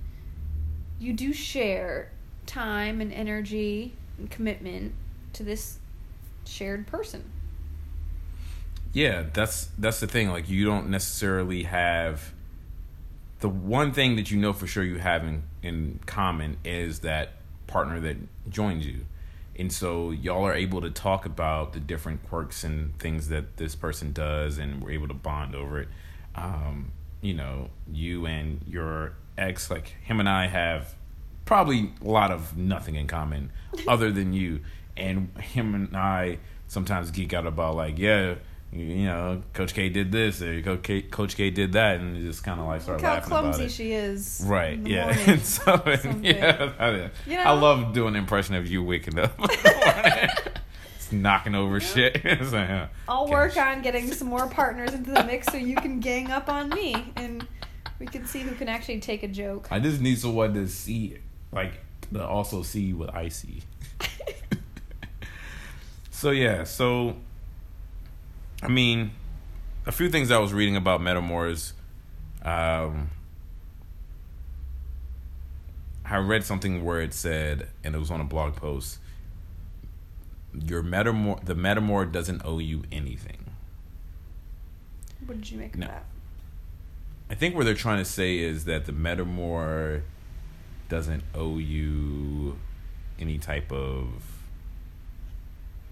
you 1.00 1.14
do 1.14 1.34
share 1.34 2.12
time 2.46 3.02
and 3.02 3.12
energy 3.12 3.94
and 4.18 4.30
commitment 4.30 4.94
to 5.34 5.44
this 5.44 5.80
shared 6.46 6.88
person. 6.88 7.24
Yeah, 8.94 9.26
that's 9.34 9.70
that's 9.78 10.00
the 10.00 10.08
thing. 10.08 10.30
Like 10.30 10.48
you 10.48 10.66
don't 10.66 10.90
necessarily 10.90 11.64
have 11.64 12.34
the 13.40 13.50
one 13.50 13.92
thing 13.92 14.16
that 14.16 14.32
you 14.32 14.38
know 14.38 14.54
for 14.54 14.68
sure 14.68 14.84
you 14.84 15.00
have 15.00 15.24
in, 15.24 15.44
in 15.62 16.00
common 16.06 16.58
is 16.64 17.00
that 17.00 17.34
partner 17.68 18.00
that 18.00 18.18
joins 18.50 18.86
you. 18.86 19.06
And 19.58 19.72
so 19.72 20.12
y'all 20.12 20.46
are 20.46 20.54
able 20.54 20.82
to 20.82 20.90
talk 20.90 21.26
about 21.26 21.74
the 21.74 21.80
different 21.80 22.28
quirks 22.28 22.64
and 22.64 22.98
things 23.00 23.30
that 23.30 23.58
this 23.58 23.76
person 23.76 24.14
does 24.14 24.58
and 24.58 24.82
we're 24.82 24.92
able 24.92 25.08
to 25.08 25.14
bond 25.14 25.56
over 25.56 25.80
it. 25.80 25.88
Um, 26.36 26.92
you 27.22 27.34
know, 27.34 27.70
you 27.92 28.26
and 28.26 28.62
your 28.68 29.14
ex, 29.38 29.70
like 29.70 29.88
him 30.04 30.20
and 30.20 30.30
I 30.30 30.48
have 30.48 30.96
probably 31.46 31.92
a 32.04 32.08
lot 32.08 32.32
of 32.32 32.58
nothing 32.58 32.96
in 32.96 33.08
common 33.08 33.52
other 33.88 34.12
than 34.12 34.34
you. 34.34 34.62
And 34.98 35.30
him 35.40 35.76
and 35.76 35.96
I 35.96 36.38
sometimes 36.68 37.12
geek 37.12 37.34
out 37.34 37.46
about 37.46 37.76
like, 37.76 38.00
yeah, 38.00 38.36
you 38.72 39.06
know, 39.06 39.42
Coach 39.54 39.74
K 39.74 39.90
did 39.90 40.12
this 40.12 40.42
or 40.42 40.62
Coach 40.62 40.84
K, 40.84 41.02
Coach 41.04 41.36
K 41.38 41.50
did 41.50 41.74
that, 41.74 42.00
and 42.00 42.22
just 42.26 42.44
kind 42.44 42.60
of 42.60 42.66
like 42.68 42.82
start 42.82 42.98
Look 42.98 43.06
how 43.06 43.14
laughing 43.16 43.32
about 43.32 43.42
clumsy 43.44 43.64
it. 43.66 43.72
she 43.72 43.92
is. 43.94 44.42
Right. 44.46 44.80
Yeah. 44.86 45.16
And 45.28 45.42
so 45.42 45.64
Something. 46.02 46.24
yeah, 46.26 46.72
I, 46.80 47.10
You 47.30 47.38
I 47.38 47.52
love 47.52 47.94
doing 47.94 48.16
an 48.16 48.16
impression 48.16 48.56
of 48.56 48.68
you 48.68 48.84
waking 48.84 49.20
up, 49.20 49.38
Just 50.98 51.14
knocking 51.14 51.56
over 51.56 51.80
shit. 51.80 52.22
It's 52.24 52.52
like, 52.52 52.70
uh, 52.70 52.88
I'll 53.08 53.26
gosh. 53.28 53.32
work 53.56 53.58
on 53.58 53.82
getting 53.82 54.12
some 54.12 54.28
more 54.28 54.48
partners 54.48 54.94
into 54.94 55.12
the 55.12 55.24
mix 55.24 55.48
so 55.48 55.58
you 55.58 55.76
can 55.76 56.00
gang 56.00 56.32
up 56.32 56.50
on 56.50 56.70
me 56.70 57.14
and 57.16 57.46
we 58.00 58.06
can 58.08 58.26
see 58.26 58.42
who 58.42 58.56
can 58.56 58.68
actually 58.68 59.00
take 59.00 59.24
a 59.24 59.28
joke. 59.28 59.68
I 59.72 59.80
just 59.80 60.02
need 60.02 60.18
someone 60.20 60.54
to 60.54 60.68
see, 60.68 61.18
like, 61.52 61.80
to 62.14 62.26
also 62.26 62.64
see 62.64 62.94
what 62.94 63.14
I 63.16 63.30
see. 63.30 63.62
so 66.12 66.32
yeah, 66.32 66.64
so 66.64 67.16
I 68.62 68.68
mean, 68.68 69.12
a 69.86 69.92
few 69.92 70.10
things 70.10 70.32
I 70.32 70.38
was 70.40 70.54
reading 70.54 70.76
about 70.76 71.02
metamours. 71.02 71.74
Um, 72.44 73.10
I 76.06 76.18
read 76.18 76.44
something 76.44 76.84
where 76.86 77.02
it 77.02 77.14
said, 77.14 77.70
and 77.84 77.96
it 77.96 77.98
was 77.98 78.12
on 78.12 78.22
a 78.22 78.26
blog 78.26 78.56
post. 78.56 79.00
Your 80.54 80.84
metamour, 80.84 81.44
the 81.44 81.56
metamour 81.56 82.10
doesn't 82.12 82.44
owe 82.46 82.60
you 82.60 82.84
anything. 82.92 83.38
What 85.26 85.38
did 85.38 85.52
you 85.52 85.58
make 85.58 85.76
No. 85.76 85.88
of 85.88 85.92
that? 85.92 86.06
I 87.30 87.36
think 87.36 87.56
what 87.56 87.66
they're 87.66 87.74
trying 87.74 87.98
to 88.00 88.06
say 88.10 88.38
is 88.38 88.66
that 88.66 88.86
the 88.86 88.92
metamour 88.92 90.02
doesn't 90.90 91.24
owe 91.34 91.58
you 91.58 92.58
any 93.20 93.38
type 93.40 93.72
of 93.72 94.08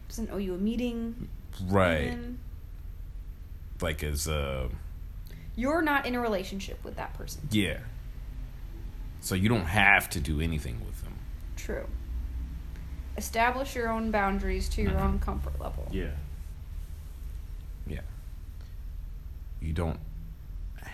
Doesn't 0.09 0.29
owe 0.31 0.37
you 0.37 0.53
a 0.53 0.57
meeting. 0.57 1.27
right, 1.65 2.03
even. 2.07 2.39
like 3.81 4.03
as 4.03 4.27
a 4.27 4.69
You're 5.55 5.81
not 5.81 6.05
in 6.05 6.15
a 6.15 6.19
relationship 6.19 6.83
with 6.83 6.95
that 6.97 7.13
person. 7.15 7.47
yeah. 7.51 7.79
So 9.21 9.35
you 9.35 9.47
don't 9.49 9.65
have 9.65 10.09
to 10.11 10.19
do 10.19 10.41
anything 10.41 10.81
with 10.85 11.01
them. 11.03 11.13
True. 11.55 11.87
Establish 13.17 13.73
your 13.73 13.87
own 13.89 14.11
boundaries 14.11 14.67
to 14.69 14.81
your 14.81 14.91
Mhm. 14.91 15.01
own 15.01 15.19
comfort 15.19 15.59
level. 15.61 15.87
Yeah. 15.91 16.11
Yeah. 17.87 18.01
You 19.61 19.71
don't 19.73 19.99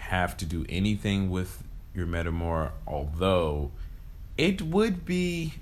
have 0.09 0.35
to 0.37 0.45
do 0.45 0.65
anything 0.67 1.29
with 1.29 1.63
your 1.93 2.07
metamour, 2.07 2.71
although 2.87 3.71
it 4.37 4.61
would 4.61 5.05
be 5.05 5.53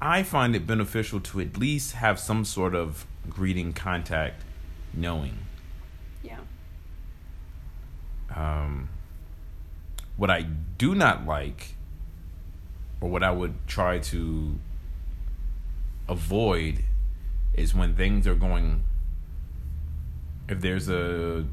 I 0.00 0.22
find 0.22 0.56
it 0.56 0.66
beneficial 0.66 1.20
to 1.20 1.40
at 1.40 1.58
least 1.58 1.92
have 1.92 2.18
some 2.18 2.46
sort 2.46 2.74
of 2.74 3.06
greeting 3.28 3.74
contact 3.74 4.42
knowing. 4.94 5.36
Yeah. 6.22 6.38
Um, 8.34 8.88
what 10.16 10.30
I 10.30 10.42
do 10.78 10.94
not 10.94 11.26
like, 11.26 11.74
or 13.02 13.10
what 13.10 13.22
I 13.22 13.30
would 13.30 13.66
try 13.66 13.98
to 13.98 14.58
avoid, 16.08 16.84
is 17.52 17.74
when 17.74 17.94
things 17.94 18.26
are 18.26 18.34
going. 18.34 18.84
If 20.48 20.60
there's 20.62 20.88
a 20.88 21.44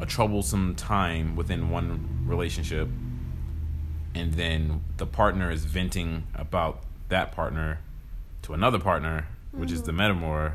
a 0.00 0.06
troublesome 0.06 0.74
time 0.74 1.36
within 1.36 1.70
one 1.70 2.24
relationship, 2.26 2.88
and 4.14 4.34
then 4.34 4.84
the 4.96 5.06
partner 5.06 5.50
is 5.50 5.64
venting 5.64 6.24
about 6.34 6.82
that 7.08 7.32
partner 7.32 7.80
to 8.42 8.54
another 8.54 8.78
partner, 8.78 9.28
which 9.52 9.72
is 9.72 9.82
the 9.82 9.92
mm-hmm. 9.92 10.24
metamour, 10.24 10.54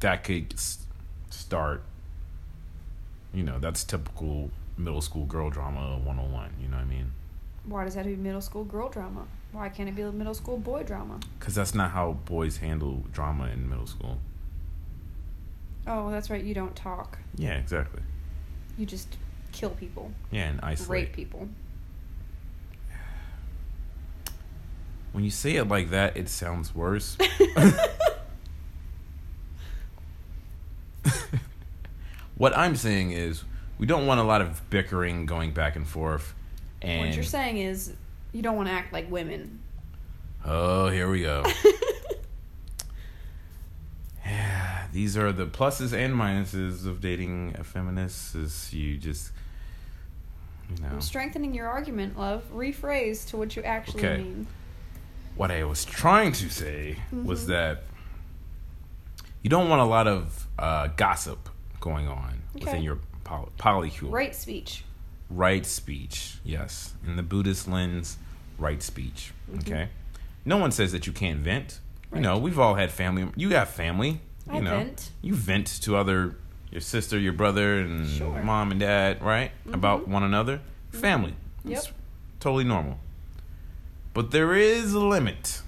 that 0.00 0.24
could 0.24 0.54
start 1.30 1.82
you 3.36 3.42
know, 3.42 3.58
that's 3.58 3.84
typical 3.84 4.50
middle 4.78 5.02
school 5.02 5.26
girl 5.26 5.50
drama 5.50 5.98
101, 6.02 6.54
you 6.60 6.68
know 6.68 6.76
what 6.76 6.82
I 6.82 6.86
mean? 6.86 7.12
Why 7.64 7.84
does 7.84 7.94
that 7.94 8.06
have 8.06 8.12
to 8.12 8.16
be 8.16 8.22
middle 8.22 8.40
school 8.40 8.64
girl 8.64 8.88
drama? 8.88 9.26
Why 9.52 9.68
can't 9.68 9.88
it 9.88 9.94
be 9.94 10.02
a 10.02 10.10
middle 10.10 10.34
school 10.34 10.56
boy 10.56 10.84
drama? 10.84 11.20
Because 11.38 11.54
that's 11.54 11.74
not 11.74 11.90
how 11.90 12.12
boys 12.12 12.58
handle 12.58 13.04
drama 13.12 13.48
in 13.48 13.68
middle 13.68 13.86
school. 13.86 14.18
Oh, 15.86 16.10
that's 16.10 16.30
right. 16.30 16.42
You 16.42 16.54
don't 16.54 16.74
talk. 16.74 17.18
Yeah, 17.36 17.54
exactly. 17.54 18.02
You 18.76 18.86
just 18.86 19.16
kill 19.52 19.70
people, 19.70 20.10
Yeah, 20.30 20.48
and 20.48 20.60
isolate. 20.62 20.90
rape 21.08 21.12
people. 21.14 21.48
When 25.12 25.24
you 25.24 25.30
say 25.30 25.56
it 25.56 25.64
like 25.68 25.90
that, 25.90 26.16
it 26.16 26.28
sounds 26.28 26.74
worse. 26.74 27.16
what 32.36 32.56
I'm 32.56 32.76
saying 32.76 33.12
is, 33.12 33.44
we 33.78 33.86
don't 33.86 34.06
want 34.06 34.20
a 34.20 34.24
lot 34.24 34.40
of 34.42 34.68
bickering 34.70 35.26
going 35.26 35.52
back 35.52 35.76
and 35.76 35.86
forth. 35.86 36.34
And 36.82 37.00
what 37.06 37.14
you're 37.14 37.24
saying 37.24 37.58
is 37.58 37.92
you 38.32 38.42
don't 38.42 38.56
want 38.56 38.68
to 38.68 38.72
act 38.74 38.92
like 38.92 39.10
women. 39.10 39.60
oh, 40.44 40.88
here 40.88 41.08
we 41.10 41.22
go. 41.22 41.44
these 44.96 45.14
are 45.14 45.30
the 45.30 45.44
pluses 45.46 45.92
and 45.92 46.14
minuses 46.14 46.86
of 46.86 47.02
dating 47.02 47.54
a 47.58 47.62
feminist. 47.62 48.34
Is 48.34 48.72
you 48.72 48.96
just, 48.96 49.30
you 50.74 50.82
know, 50.82 50.88
I'm 50.88 51.00
strengthening 51.02 51.52
your 51.52 51.66
argument, 51.68 52.18
love. 52.18 52.42
Rephrase 52.50 53.28
to 53.28 53.36
what 53.36 53.54
you 53.56 53.62
actually 53.62 54.06
Okay. 54.06 54.22
mean. 54.22 54.46
what 55.34 55.50
I 55.50 55.64
was 55.64 55.84
trying 55.84 56.32
to 56.32 56.48
say 56.48 56.96
was 57.12 57.44
Mhm. 57.44 57.48
that 57.48 57.82
you 59.42 59.50
don't 59.50 59.68
want 59.68 59.82
a 59.82 59.84
lot 59.84 60.06
of 60.08 60.48
uh, 60.58 60.86
gossip 60.96 61.50
going 61.78 62.08
on 62.08 62.40
within 62.54 62.82
your 62.82 62.96
poly- 63.22 63.50
polycule. 63.58 64.10
Right 64.10 64.34
speech. 64.34 64.82
Right 65.28 65.66
speech, 65.66 66.38
yes. 66.42 66.94
In 67.06 67.16
the 67.16 67.22
Buddhist 67.22 67.68
lens, 67.68 68.16
right 68.58 68.82
speech. 68.82 69.32
Okay. 69.58 69.90
No 70.46 70.56
one 70.56 70.72
says 70.72 70.90
that 70.92 71.06
you 71.06 71.12
can't 71.12 71.40
vent. 71.40 71.80
You 72.14 72.22
know, 72.22 72.38
we've 72.38 72.58
all 72.58 72.76
had 72.76 72.90
family. 72.90 73.30
You 73.36 73.50
got 73.50 73.68
family. 73.68 74.22
You 74.48 74.52
I 74.56 74.60
know, 74.60 74.70
vent. 74.78 75.10
you 75.22 75.34
vent 75.34 75.66
to 75.82 75.96
other 75.96 76.36
your 76.70 76.80
sister, 76.80 77.18
your 77.18 77.32
brother, 77.32 77.78
and 77.80 78.06
Sure. 78.08 78.42
mom 78.42 78.70
and 78.70 78.80
dad, 78.80 79.22
right? 79.22 79.50
Mm-hmm. 79.60 79.74
About 79.74 80.08
one 80.08 80.22
another. 80.22 80.56
Mm-hmm. 80.58 80.98
Family. 81.00 81.34
Yep. 81.64 81.78
It's 81.78 81.92
totally 82.40 82.64
normal. 82.64 82.98
But 84.14 84.30
there 84.30 84.54
is 84.54 84.92
a 84.92 85.00
limit. 85.00 85.62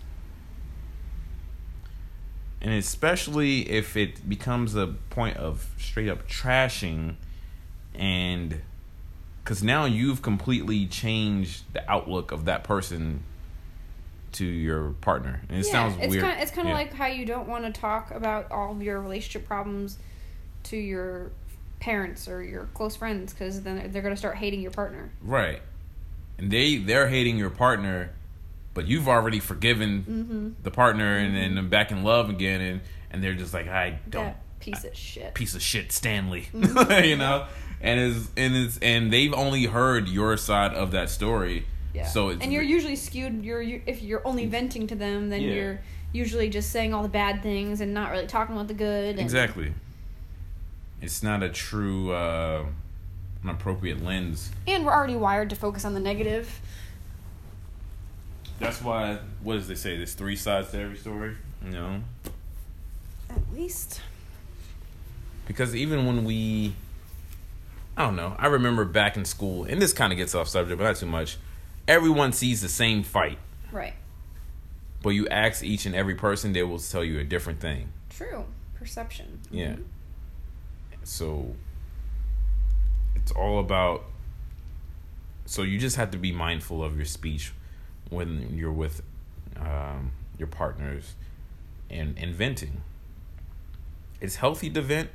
And 2.60 2.72
especially 2.72 3.68
if 3.70 3.96
it 3.96 4.28
becomes 4.28 4.74
a 4.74 4.88
point 5.10 5.36
of 5.36 5.68
straight 5.78 6.08
up 6.08 6.28
trashing 6.28 7.14
and 7.94 8.60
because 9.44 9.62
now 9.62 9.84
you've 9.86 10.20
completely 10.22 10.86
changed 10.86 11.62
the 11.72 11.88
outlook 11.90 12.32
of 12.32 12.44
that 12.46 12.64
person 12.64 13.22
to 14.32 14.44
your 14.44 14.90
partner. 15.00 15.40
And 15.48 15.58
it 15.60 15.66
yeah, 15.66 15.72
sounds 15.72 15.96
it's 16.00 16.10
weird. 16.10 16.22
Kind 16.24 16.36
of, 16.36 16.42
it's 16.42 16.50
kind 16.50 16.68
of 16.68 16.70
Yeah. 16.72 16.78
like 16.78 16.92
how 16.92 17.06
you 17.06 17.24
don't 17.24 17.48
want 17.48 17.64
to 17.72 17.80
talk 17.80 18.10
about 18.10 18.50
all 18.52 18.72
of 18.72 18.82
your 18.82 19.00
relationship 19.00 19.46
problems 19.46 19.98
to 20.64 20.76
your 20.76 21.30
parents 21.80 22.28
or 22.28 22.42
your 22.42 22.64
close 22.74 22.96
friends 22.96 23.32
because 23.32 23.62
then 23.62 23.76
they're, 23.76 23.88
they're 23.88 24.02
going 24.02 24.14
to 24.14 24.18
start 24.18 24.36
hating 24.36 24.60
your 24.60 24.70
partner. 24.72 25.10
Right. 25.22 25.62
And 26.38 26.50
they 26.50 26.76
they're 26.76 27.08
hating 27.08 27.36
your 27.38 27.50
partner, 27.50 28.10
but 28.74 28.86
you've 28.86 29.08
already 29.08 29.40
forgiven 29.40 30.04
Mm-hmm. 30.08 30.48
the 30.62 30.70
partner 30.70 31.16
and 31.16 31.34
then 31.36 31.54
they're 31.54 31.64
back 31.64 31.90
in 31.90 32.04
love 32.04 32.30
again 32.30 32.60
and 32.60 32.80
and 33.10 33.22
they're 33.24 33.34
just 33.34 33.54
like 33.54 33.68
I 33.68 33.98
don't 34.08 34.24
That 34.26 34.60
piece 34.60 34.84
of 34.84 34.94
shit. 34.96 35.34
piece 35.34 35.54
of 35.54 35.62
shit 35.62 35.90
Stanley. 35.92 36.48
Mm-hmm. 36.54 37.04
you 37.04 37.16
know? 37.16 37.46
And 37.80 38.00
is 38.00 38.28
and 38.36 38.56
it's 38.56 38.78
and 38.78 39.12
they've 39.12 39.32
only 39.32 39.64
heard 39.66 40.08
your 40.08 40.36
side 40.36 40.74
of 40.74 40.90
that 40.92 41.10
story. 41.10 41.64
Yeah. 41.94 42.06
So 42.06 42.28
it's 42.30 42.42
and 42.42 42.52
you're 42.52 42.62
usually 42.62 42.96
skewed. 42.96 43.44
You're 43.44 43.62
you, 43.62 43.82
if 43.86 44.02
you're 44.02 44.26
only 44.26 44.46
venting 44.46 44.86
to 44.88 44.94
them, 44.94 45.30
then 45.30 45.40
Yeah. 45.42 45.52
you're 45.54 45.80
usually 46.12 46.48
just 46.48 46.70
saying 46.70 46.94
all 46.94 47.02
the 47.02 47.08
bad 47.08 47.42
things 47.42 47.80
and 47.80 47.92
not 47.94 48.10
really 48.10 48.26
talking 48.26 48.54
about 48.54 48.68
the 48.68 48.74
good. 48.74 49.10
And, 49.10 49.20
Exactly. 49.20 49.72
It's 51.00 51.22
not 51.22 51.42
a 51.42 51.48
true 51.48 52.12
uh 52.12 52.64
an 53.42 53.48
appropriate 53.50 54.02
lens. 54.04 54.50
And 54.66 54.84
we're 54.84 54.92
already 54.92 55.16
wired 55.16 55.48
to 55.50 55.56
focus 55.56 55.84
on 55.84 55.94
the 55.94 56.00
negative. 56.00 56.60
That's 58.58 58.82
why 58.82 59.18
what 59.42 59.54
does 59.54 59.68
they 59.68 59.74
say? 59.76 59.96
There's 59.96 60.14
three 60.14 60.36
sides 60.36 60.70
to 60.72 60.80
every 60.80 60.96
story. 60.96 61.36
You 61.64 61.70
know? 61.70 62.00
At 63.30 63.42
least. 63.54 64.00
because 65.46 65.74
even 65.74 66.06
when 66.06 66.24
we 66.24 66.74
i 67.96 68.02
don't 68.04 68.16
know 68.16 68.34
i 68.38 68.46
remember 68.46 68.84
back 68.84 69.16
in 69.16 69.24
school 69.24 69.64
and 69.64 69.80
this 69.82 69.92
kind 69.92 70.12
of 70.12 70.16
gets 70.16 70.34
off 70.34 70.46
subject 70.48 70.78
but 70.78 70.84
not 70.84 70.96
too 70.96 71.06
much 71.06 71.36
everyone 71.88 72.32
sees 72.32 72.60
the 72.62 72.68
same 72.68 73.02
fight 73.02 73.38
Right. 73.72 73.94
but 75.02 75.10
you 75.10 75.26
ask 75.28 75.64
each 75.64 75.86
and 75.86 75.94
every 75.94 76.14
person 76.14 76.52
they 76.52 76.62
will 76.62 76.78
tell 76.78 77.02
you 77.02 77.18
a 77.18 77.24
different 77.24 77.58
thing 77.60 77.92
True. 78.10 78.44
Perception. 78.74 79.40
yeah 79.50 79.72
Mhm. 79.76 79.84
so 81.02 81.54
it's 83.16 83.32
all 83.32 83.58
about 83.58 84.04
so 85.46 85.62
you 85.62 85.78
just 85.78 85.96
have 85.96 86.10
to 86.10 86.18
be 86.18 86.30
mindful 86.30 86.84
of 86.84 86.94
your 86.96 87.06
speech 87.06 87.52
when 88.10 88.54
you're 88.56 88.72
with 88.72 89.02
um, 89.56 90.12
your 90.38 90.46
partners 90.48 91.14
and 91.90 92.16
and 92.18 92.34
venting 92.34 92.82
it's 94.20 94.36
healthy 94.36 94.68
to 94.70 94.80
vent 94.82 95.10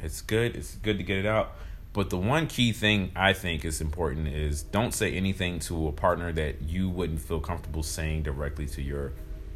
it's 0.00 0.22
good 0.22 0.54
it's 0.56 0.76
good 0.76 0.98
to 0.98 1.04
get 1.04 1.18
it 1.18 1.26
out 1.26 1.52
but 1.96 2.10
the 2.10 2.16
one 2.18 2.46
key 2.46 2.72
thing 2.72 3.10
i 3.16 3.32
think 3.32 3.64
is 3.64 3.80
important 3.80 4.28
is 4.28 4.62
don't 4.62 4.92
say 4.94 5.12
anything 5.14 5.58
to 5.58 5.88
a 5.88 5.92
partner 5.92 6.30
that 6.30 6.60
you 6.62 6.88
wouldn't 6.90 7.20
feel 7.20 7.40
comfortable 7.40 7.82
saying 7.82 8.22
directly 8.22 8.66
to 8.66 8.80
your 8.82 9.12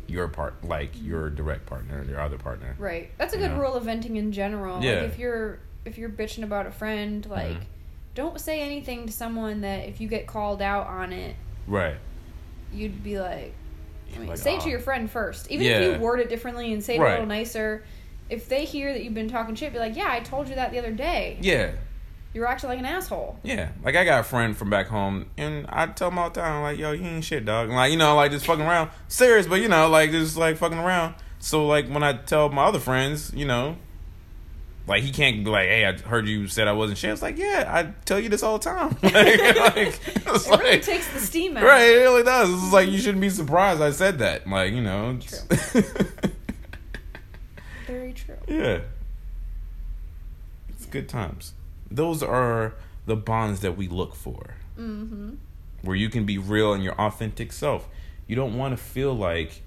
your 0.08 0.26
part 0.26 0.64
like 0.64 0.90
your 1.02 1.30
direct 1.30 1.66
partner 1.66 1.98
and 2.00 2.08
your 2.10 2.18
other 2.20 2.36
partner 2.38 2.74
Right. 2.78 3.10
That's 3.18 3.32
a 3.34 3.36
You 3.36 3.44
good 3.46 3.52
know? 3.54 3.60
rule 3.60 3.74
of 3.74 3.84
venting 3.84 4.16
in 4.16 4.32
general. 4.32 4.82
Yeah. 4.82 5.02
Like 5.02 5.10
if 5.12 5.18
you're 5.20 5.60
if 5.84 5.98
you're 5.98 6.08
bitching 6.10 6.42
about 6.42 6.66
a 6.66 6.72
friend, 6.72 7.24
like 7.30 7.56
Mhm. 7.58 7.64
don't 8.16 8.40
say 8.40 8.60
anything 8.60 9.06
to 9.06 9.12
someone 9.12 9.60
that 9.60 9.86
if 9.88 10.00
you 10.00 10.08
get 10.08 10.26
called 10.26 10.62
out 10.62 10.88
on 10.88 11.12
it, 11.12 11.36
right 11.68 11.94
you'd 12.72 13.04
be 13.04 13.20
like, 13.20 13.52
I 14.14 14.18
mean, 14.18 14.28
Like, 14.28 14.38
say 14.38 14.56
it 14.56 14.60
to 14.62 14.68
your 14.70 14.80
friend 14.80 15.08
first. 15.10 15.50
Even 15.50 15.66
Yeah. 15.66 15.78
if 15.80 15.94
you 15.96 16.00
word 16.02 16.18
it 16.20 16.28
differently 16.28 16.72
and 16.72 16.82
say 16.82 16.96
it 16.96 17.00
Right. 17.00 17.10
a 17.10 17.12
little 17.12 17.26
nicer, 17.26 17.84
if 18.28 18.48
they 18.48 18.64
hear 18.64 18.92
that 18.92 19.04
you've 19.04 19.14
been 19.14 19.28
talking 19.28 19.54
shit, 19.54 19.72
be 19.72 19.78
like, 19.78 19.96
"Yeah, 19.96 20.08
I 20.10 20.20
told 20.20 20.48
you 20.48 20.54
that 20.56 20.72
the 20.72 20.78
other 20.78 20.92
day. 20.92 21.36
yeah 21.40 21.70
You 22.32 22.40
were 22.42 22.48
acting 22.48 22.68
like 22.68 22.78
an 22.78 22.84
asshole." 22.86 23.38
Yeah, 23.42 23.70
like 23.84 23.96
I 23.96 24.04
got 24.04 24.20
a 24.20 24.22
friend 24.22 24.56
from 24.56 24.70
back 24.70 24.86
home, 24.86 25.26
and 25.36 25.66
I 25.68 25.86
tell 25.86 26.08
him 26.08 26.18
all 26.18 26.30
the 26.30 26.40
time, 26.40 26.62
like, 26.62 26.78
"Yo, 26.78 26.92
you 26.92 27.04
ain't 27.04 27.24
shit, 27.24 27.44
dog." 27.44 27.66
And 27.68 27.76
like, 27.76 27.90
you 27.90 27.98
know, 27.98 28.14
like 28.14 28.30
just 28.30 28.46
fucking 28.46 28.64
around, 28.64 28.90
serious, 29.08 29.46
but 29.46 29.56
you 29.60 29.68
know, 29.68 29.88
like 29.88 30.10
just 30.12 30.36
like 30.36 30.56
fucking 30.56 30.78
around. 30.78 31.14
So 31.40 31.66
like 31.66 31.88
when 31.88 32.02
I 32.02 32.12
tell 32.14 32.48
my 32.50 32.64
other 32.64 32.78
friends, 32.78 33.32
you 33.34 33.46
know, 33.46 33.76
like 34.86 35.02
he 35.02 35.10
can't 35.10 35.44
be 35.44 35.50
like, 35.50 35.68
"Hey, 35.68 35.84
I 35.86 35.92
heard 35.92 36.28
you 36.28 36.46
said 36.46 36.68
I 36.68 36.72
wasn't 36.72 36.98
shit." 36.98 37.10
It's 37.10 37.22
like, 37.22 37.36
yeah, 37.38 37.64
I 37.66 37.92
tell 38.04 38.20
you 38.20 38.28
this 38.28 38.42
all 38.44 38.58
the 38.58 38.64
time. 38.64 38.90
like, 39.02 39.12
like, 39.14 39.76
it's 39.76 40.06
It 40.16 40.50
really 40.50 40.70
like- 40.72 40.82
takes 40.82 41.12
the 41.12 41.18
steam 41.20 41.56
out. 41.56 41.64
right, 41.64 41.82
it 41.82 41.96
really 41.98 42.22
does. 42.22 42.48
It's 42.50 42.72
like 42.72 42.88
you 42.88 42.98
shouldn't 42.98 43.20
be 43.22 43.30
surprised 43.30 43.80
I 43.82 43.90
said 43.90 44.18
that. 44.20 44.46
Like, 44.48 44.72
you 44.72 44.82
know, 44.82 45.18
it's- 45.18 45.72
Very 47.86 48.12
true. 48.12 48.36
yeah, 48.46 48.80
it's 50.68 50.86
good 50.86 51.08
times. 51.08 51.54
Those 51.90 52.22
are 52.22 52.74
the 53.06 53.16
bonds 53.16 53.60
that 53.60 53.76
we 53.76 53.88
look 53.88 54.14
for 54.14 54.54
Mm-hmm. 54.78 55.34
where 55.82 55.96
you 55.96 56.08
can 56.08 56.24
be 56.24 56.38
real 56.38 56.72
and 56.72 56.82
your 56.82 56.94
authentic 56.98 57.52
self. 57.52 57.88
You 58.26 58.36
don't 58.36 58.56
want 58.56 58.76
to 58.76 58.82
feel 58.82 59.12
like 59.12 59.62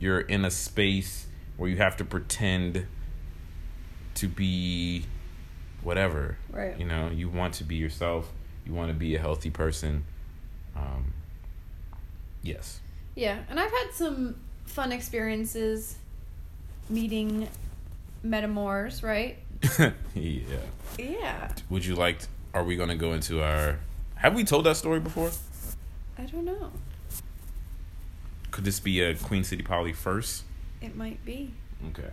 you're 0.00 0.20
in 0.20 0.44
a 0.44 0.50
space 0.50 1.26
where 1.56 1.68
you 1.70 1.76
have 1.76 1.96
to 1.98 2.04
pretend 2.04 2.86
to 4.14 4.28
be 4.28 5.04
whatever. 5.82 6.38
Right. 6.50 6.78
You 6.78 6.86
know, 6.86 7.10
you 7.10 7.28
want 7.28 7.54
to 7.54 7.64
be 7.64 7.76
yourself. 7.76 8.32
You 8.64 8.72
want 8.74 8.88
to 8.88 8.94
be 8.94 9.14
a 9.14 9.20
healthy 9.20 9.50
person. 9.50 10.04
Um, 10.74 11.12
yes. 12.42 12.80
Yeah, 13.14 13.38
and 13.48 13.60
I've 13.60 13.70
had 13.70 13.92
some 13.92 14.36
fun 14.64 14.90
experiences 14.90 15.96
meeting 16.88 17.48
metamours, 18.24 19.02
right? 19.02 19.38
yeah. 20.14 20.40
Yeah. 20.98 21.52
Would 21.70 21.84
you 21.84 21.94
like? 21.94 22.20
are 22.56 22.64
we 22.64 22.74
going 22.74 22.88
to 22.88 22.96
go 22.96 23.12
into 23.12 23.42
our? 23.42 23.78
Have 24.14 24.34
we 24.34 24.42
told 24.42 24.64
that 24.64 24.76
story 24.76 24.98
before? 24.98 25.30
I 26.18 26.22
don't 26.22 26.46
know. 26.46 26.72
Could 28.50 28.64
this 28.64 28.80
be 28.80 29.02
a 29.02 29.14
Queen 29.14 29.44
City 29.44 29.62
Poly 29.62 29.92
first? 29.92 30.44
It 30.80 30.96
might 30.96 31.22
be. 31.22 31.52
Okay. 31.90 32.08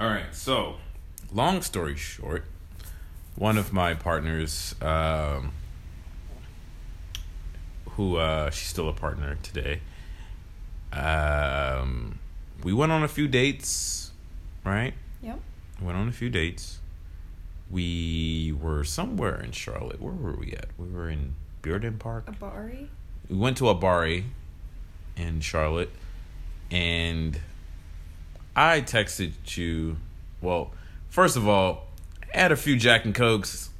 All 0.00 0.08
right. 0.08 0.34
So, 0.34 0.76
long 1.30 1.60
story 1.60 1.96
short, 1.96 2.44
one 3.34 3.58
of 3.58 3.74
my 3.74 3.92
partners, 3.92 4.74
um, 4.80 5.52
who 7.90 8.16
uh, 8.16 8.48
she's 8.48 8.68
still 8.68 8.88
a 8.88 8.94
partner 8.94 9.36
today, 9.42 9.80
um, 10.94 12.18
we 12.64 12.72
went 12.72 12.90
on 12.90 13.02
a 13.02 13.08
few 13.08 13.28
dates, 13.28 14.05
right? 14.66 14.94
Yep. 15.22 15.40
Went 15.80 15.96
on 15.96 16.08
a 16.08 16.12
few 16.12 16.28
dates. 16.28 16.80
We 17.70 18.54
were 18.60 18.84
somewhere 18.84 19.40
in 19.40 19.52
Charlotte. 19.52 20.00
Where 20.00 20.12
were 20.12 20.36
we 20.36 20.52
at? 20.52 20.66
We 20.78 20.88
were 20.88 21.08
in 21.08 21.34
Bearden 21.62 21.98
Park 21.98 22.26
Abari? 22.26 22.88
we 23.28 23.36
went 23.36 23.56
to 23.56 23.68
a 23.68 23.74
bar 23.74 24.06
in 25.16 25.40
Charlotte, 25.40 25.90
and 26.70 27.40
I 28.54 28.80
texted 28.82 29.32
you. 29.56 29.96
Well, 30.40 30.72
first 31.08 31.36
of 31.36 31.48
all, 31.48 31.86
had 32.30 32.52
a 32.52 32.56
few 32.56 32.76
Jack 32.76 33.04
and 33.04 33.14
Cokes, 33.14 33.70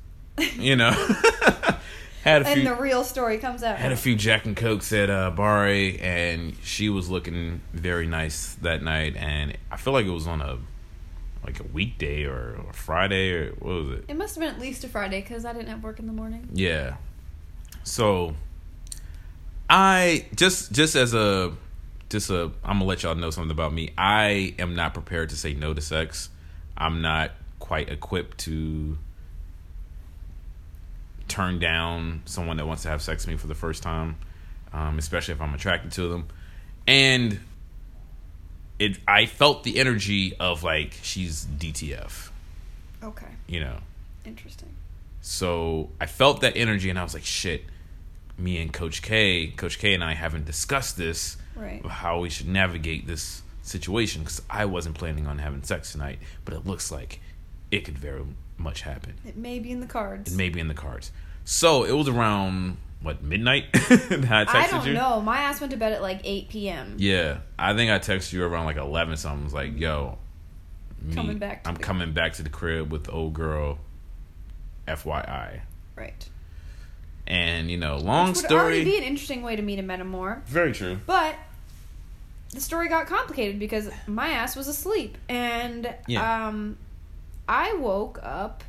you 0.57 0.75
know. 0.77 0.91
had 2.25 2.43
a 2.43 2.45
few 2.45 2.55
And 2.55 2.67
the 2.67 2.75
real 2.75 3.05
story 3.05 3.39
comes 3.39 3.63
out. 3.63 3.77
had 3.77 3.93
a 3.93 3.97
few 3.97 4.17
Jack 4.17 4.47
and 4.47 4.57
Cokes 4.57 4.93
at 4.93 5.11
uh, 5.11 5.31
Bari, 5.31 6.01
and 6.01 6.57
she 6.63 6.89
was 6.89 7.09
looking 7.09 7.61
very 7.73 8.07
nice 8.09 8.55
that 8.63 8.83
night. 8.83 9.15
And 9.17 9.57
I 9.71 9.77
feel 9.77 9.93
like 9.93 10.07
it 10.07 10.11
was 10.11 10.27
on 10.27 10.41
a 10.41 10.59
like 11.45 11.61
a 11.61 11.65
weekday 11.65 12.25
or 12.25 12.61
a 12.69 12.73
Friday 12.73 13.33
or 13.33 13.51
what 13.59 13.75
was 13.75 13.91
it? 13.99 14.05
It 14.09 14.17
must 14.17 14.35
have 14.35 14.43
been 14.43 14.55
at 14.55 14.61
least 14.61 14.85
a 14.85 14.89
Friday 14.89 15.21
because 15.21 15.45
I 15.45 15.53
didn't 15.53 15.69
have 15.69 15.83
work 15.83 15.99
in 15.99 16.07
the 16.07 16.13
morning. 16.13 16.49
Yeah. 16.53 16.97
So 17.85 18.35
I 19.71 20.27
just 20.35 20.73
just 20.73 20.97
as 20.97 21.15
a 21.15 21.53
just 22.09 22.31
a 22.31 22.51
I'm 22.65 22.79
gonna 22.79 22.85
let 22.85 23.03
y'all 23.03 23.15
know 23.15 23.31
something 23.31 23.51
about 23.51 23.73
me. 23.73 23.93
I 23.97 24.55
am 24.59 24.75
not 24.75 24.95
prepared 24.95 25.31
to 25.31 25.37
say 25.37 25.55
no 25.55 25.75
to 25.75 25.81
sex. 25.81 26.31
I'm 26.77 27.01
not 27.01 27.33
quite 27.59 27.89
equipped 27.89 28.39
to 28.39 28.99
turn 31.29 31.59
down 31.59 32.23
someone 32.25 32.57
that 32.59 32.67
wants 32.67 32.83
to 32.83 32.89
have 32.89 33.03
sex 33.03 33.27
with 33.27 33.33
me 33.35 33.39
for 33.39 33.47
the 33.47 33.55
first 33.55 33.83
time, 33.83 34.17
um, 34.73 34.99
especially 34.99 35.35
if 35.35 35.41
I'm 35.41 35.55
attracted 35.55 35.93
to 35.93 36.09
them. 36.09 36.29
And 36.87 37.41
it, 38.79 38.99
I 39.09 39.27
felt 39.27 39.65
the 39.65 39.79
energy 39.79 40.35
of 40.37 40.63
like 40.63 40.95
she's 41.03 41.45
DTF, 41.47 42.31
Okay. 43.03 43.27
you 43.47 43.61
know. 43.61 43.79
Interesting. 44.25 44.71
So 45.21 45.91
I 46.01 46.07
felt 46.07 46.41
that 46.43 46.57
energy, 46.57 46.89
and 46.91 46.99
I 46.99 47.03
was 47.03 47.15
like, 47.15 47.25
shit. 47.25 47.65
Me 48.39 48.59
and 48.61 48.71
Coach 48.73 49.01
K, 49.01 49.47
Coach 49.57 49.79
K 49.79 49.95
and 49.95 50.05
I 50.05 50.13
haven't 50.15 50.45
discussed 50.45 50.99
this 50.99 51.39
Right. 51.55 51.85
how 51.87 52.21
we 52.21 52.29
should 52.29 52.49
navigate 52.49 53.07
this 53.07 53.41
situation 53.63 54.23
because 54.23 54.43
I 54.51 54.67
wasn't 54.67 54.95
planning 54.97 55.27
on 55.27 55.39
having 55.39 55.63
sex 55.63 55.93
tonight, 55.93 56.19
but 56.45 56.53
it 56.53 56.67
looks 56.67 56.93
like 56.93 57.21
it 57.71 57.87
could 57.87 57.99
very 57.99 58.25
much 58.59 58.83
happen. 58.83 59.15
It 59.25 59.37
may 59.37 59.59
be 59.59 59.71
in 59.71 59.81
the 59.81 59.87
cards. 59.87 60.33
It 60.35 60.37
may 60.37 60.51
be 60.51 60.61
in 60.61 60.69
the 60.69 60.75
cards. 60.75 61.13
So 61.47 61.85
it 61.85 61.93
was 61.93 62.09
around 62.09 62.77
what 63.03 63.23
midnight 63.23 63.65
that 63.73 63.83
I 64.31 64.45
texted 64.45 64.55
I 64.55 64.67
don't 64.69 64.87
you. 64.87 64.95
know. 64.95 65.21
My 65.21 65.39
ass 65.39 65.61
went 65.61 65.71
to 65.73 65.77
bed 65.77 65.93
at 65.93 66.03
like 66.03 66.21
8 66.25 66.49
p.m. 66.49 66.95
Yeah, 66.99 67.39
I 67.59 67.75
think 67.75 67.91
I 67.91 67.99
texted 67.99 68.33
you 68.33 68.45
around 68.45 68.65
like 68.67 68.77
eleven 68.77 69.17
something. 69.17 69.43
I 69.43 69.45
was 69.45 69.55
like, 69.55 69.79
"Yo, 69.79 70.19
me, 71.03 71.15
Coming 71.15 71.39
back 71.39 71.63
to 71.65 71.69
I'm 71.69 71.75
the- 71.77 71.83
coming 71.83 72.13
back 72.13 72.33
to 72.35 72.43
the 72.43 72.49
crib 72.51 72.91
with 72.91 73.05
the 73.05 73.13
old 73.13 73.35
girl." 73.35 73.79
FYI, 74.89 75.63
Right. 75.97 76.29
and 77.27 77.69
you 77.71 77.77
know, 77.77 77.97
long 77.97 78.29
Which 78.29 78.43
would 78.43 78.53
already 78.53 78.85
be 78.85 78.97
an 78.97 79.03
interesting 79.03 79.43
way 79.43 79.57
to 79.57 79.63
meet 79.63 79.79
a 79.79 79.83
metamour. 79.83 80.45
Very 80.45 80.73
true. 80.73 80.99
But 81.07 81.35
the 82.53 82.61
story 82.61 82.89
got 82.89 83.07
complicated 83.09 83.59
because 83.59 83.91
my 84.07 84.29
ass 84.29 84.55
was 84.57 84.69
asleep 84.69 85.19
and 85.29 85.93
Yeah. 86.07 86.47
um 86.47 86.79
I 87.49 87.75
woke 87.75 88.21
up 88.23 88.63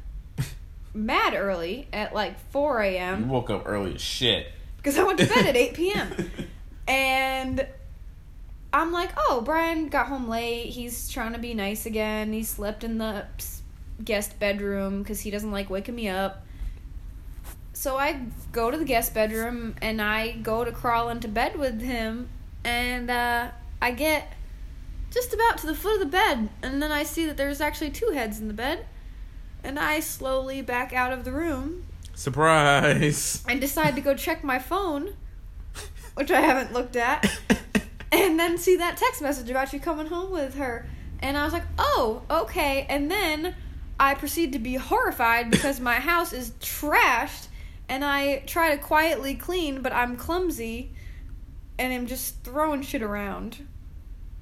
mad 1.06 1.34
early 1.34 1.88
at 1.94 2.14
like 2.14 2.40
4 2.52 2.82
a.m. 2.82 3.26
You 3.26 3.28
woke 3.28 3.50
up 3.50 3.64
early 3.66 3.96
as 3.96 4.02
shit. 4.02 4.52
because 4.78 4.98
I 4.98 5.04
went 5.04 5.20
to 5.20 5.26
bed 5.26 5.46
at 5.46 5.56
8 5.56 5.74
p.m. 5.74 6.32
and 6.88 7.68
I'm 8.74 8.92
like, 8.92 9.12
oh, 9.18 9.42
Brian 9.46 9.90
got 9.90 10.08
home 10.08 10.28
late. 10.28 10.70
He's 10.70 11.10
trying 11.10 11.34
to 11.34 11.40
be 11.40 11.54
nice 11.54 11.86
again. 11.86 12.34
He 12.34 12.44
slept 12.44 12.84
in 12.84 12.98
the 12.98 13.26
guest 14.04 14.40
bedroom 14.40 15.02
because 15.02 15.22
he 15.22 15.32
doesn't 15.32 15.52
like 15.52 15.70
waking 15.70 15.96
me 15.96 16.08
up. 16.10 16.44
So 17.74 17.98
I 17.98 18.22
go 18.52 18.72
to 18.72 18.78
the 18.78 18.86
guest 18.86 19.14
bedroom 19.14 19.76
and 19.82 20.02
I 20.02 20.32
go 20.32 20.66
to 20.66 20.72
crawl 20.72 21.10
into 21.10 21.28
bed 21.28 21.58
with 21.58 21.80
him, 21.82 22.28
and 22.64 23.10
uh, 23.12 23.50
I 23.82 23.92
get 23.92 24.34
just 25.12 25.32
about 25.34 25.60
to 25.60 25.68
the 25.68 25.76
foot 25.76 25.94
of 25.94 26.00
the 26.00 26.06
bed, 26.08 26.50
and 26.64 26.82
then 26.82 26.92
I 26.92 27.04
see 27.04 27.26
that 27.28 27.38
there's 27.38 27.62
actually 27.62 27.92
two 27.92 28.10
heads 28.12 28.40
in 28.40 28.48
the 28.48 28.54
bed, 28.54 28.86
and 29.68 29.78
I 29.78 30.00
slowly 30.00 30.62
back 30.62 30.94
out 30.94 31.12
of 31.12 31.26
the 31.26 31.32
room 31.34 31.84
Surprise. 32.16 33.44
and 33.50 33.60
decide 33.60 33.96
to 33.96 34.02
go 34.02 34.16
check 34.16 34.42
my 34.42 34.60
phone, 34.60 35.14
which 36.16 36.32
I 36.32 36.40
haven't 36.40 36.72
looked 36.72 36.96
at, 36.96 37.30
and 38.12 38.40
then 38.40 38.58
see 38.58 38.78
that 38.78 38.96
text 38.96 39.22
message 39.22 39.50
about 39.50 39.74
you 39.74 39.82
coming 39.82 40.08
home 40.08 40.32
with 40.32 40.56
her. 40.56 40.88
And 41.20 41.36
I 41.36 41.44
was 41.44 41.52
like, 41.52 41.66
oh, 41.78 42.22
okay. 42.32 42.86
And 42.88 43.12
then 43.12 43.56
I 44.00 44.14
proceed 44.14 44.54
to 44.54 44.60
be 44.60 44.76
horrified 44.76 45.52
because 45.52 45.82
my 45.82 45.96
house 45.96 46.32
is 46.32 46.52
trashed, 46.62 47.48
and 47.90 48.06
I 48.06 48.44
try 48.48 48.74
to 48.74 48.82
quietly 48.82 49.36
clean, 49.36 49.82
but 49.82 49.92
I'm 49.92 50.16
clumsy, 50.16 50.94
and 51.78 51.92
I'm 51.92 52.08
just 52.08 52.42
throwing 52.42 52.84
shit 52.84 53.02
around. 53.02 53.68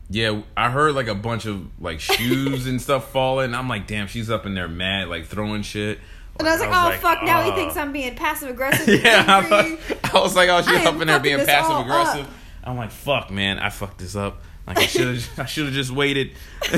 Yeah, 0.09 0.41
I 0.55 0.69
heard 0.69 0.93
like 0.93 1.07
a 1.07 1.15
bunch 1.15 1.45
of 1.45 1.67
like 1.81 1.99
shoes 1.99 2.67
and 2.67 2.81
stuff 2.81 3.11
falling. 3.11 3.55
I'm 3.55 3.67
like, 3.67 3.87
damn, 3.87 4.07
she's 4.07 4.29
up 4.29 4.45
in 4.45 4.53
there 4.53 4.67
mad, 4.67 5.07
like 5.07 5.25
throwing 5.25 5.63
shit. 5.63 5.99
And 6.37 6.47
I 6.47 6.51
was 6.51 6.59
like, 6.59 6.69
oh, 6.71 6.91
fuck, 6.99 7.23
now 7.23 7.43
he 7.43 7.51
"Oh." 7.51 7.55
thinks 7.55 7.77
I'm 7.77 7.91
being 7.93 8.13
passive 8.15 8.49
aggressive. 8.49 8.87
Yeah, 9.03 9.25
I, 9.27 9.41
thought- 9.43 10.13
I 10.15 10.21
was 10.21 10.35
like, 10.35 10.49
oh, 10.49 10.61
she's 10.61 10.85
up 10.85 10.99
in 11.01 11.07
there 11.07 11.19
being 11.19 11.45
passive 11.45 11.77
aggressive. 11.77 12.25
up. 12.25 12.31
I'm 12.63 12.77
like, 12.77 12.91
fuck, 12.91 13.31
man, 13.31 13.57
I 13.59 13.69
fucked 13.69 13.99
this 13.99 14.15
up. 14.15 14.41
Like 14.67 14.79
I 14.79 14.85
should 14.85 15.15
have, 15.15 15.29
I 15.39 15.45
should 15.45 15.65
have 15.65 15.73
just 15.73 15.91
waited. 15.91 16.31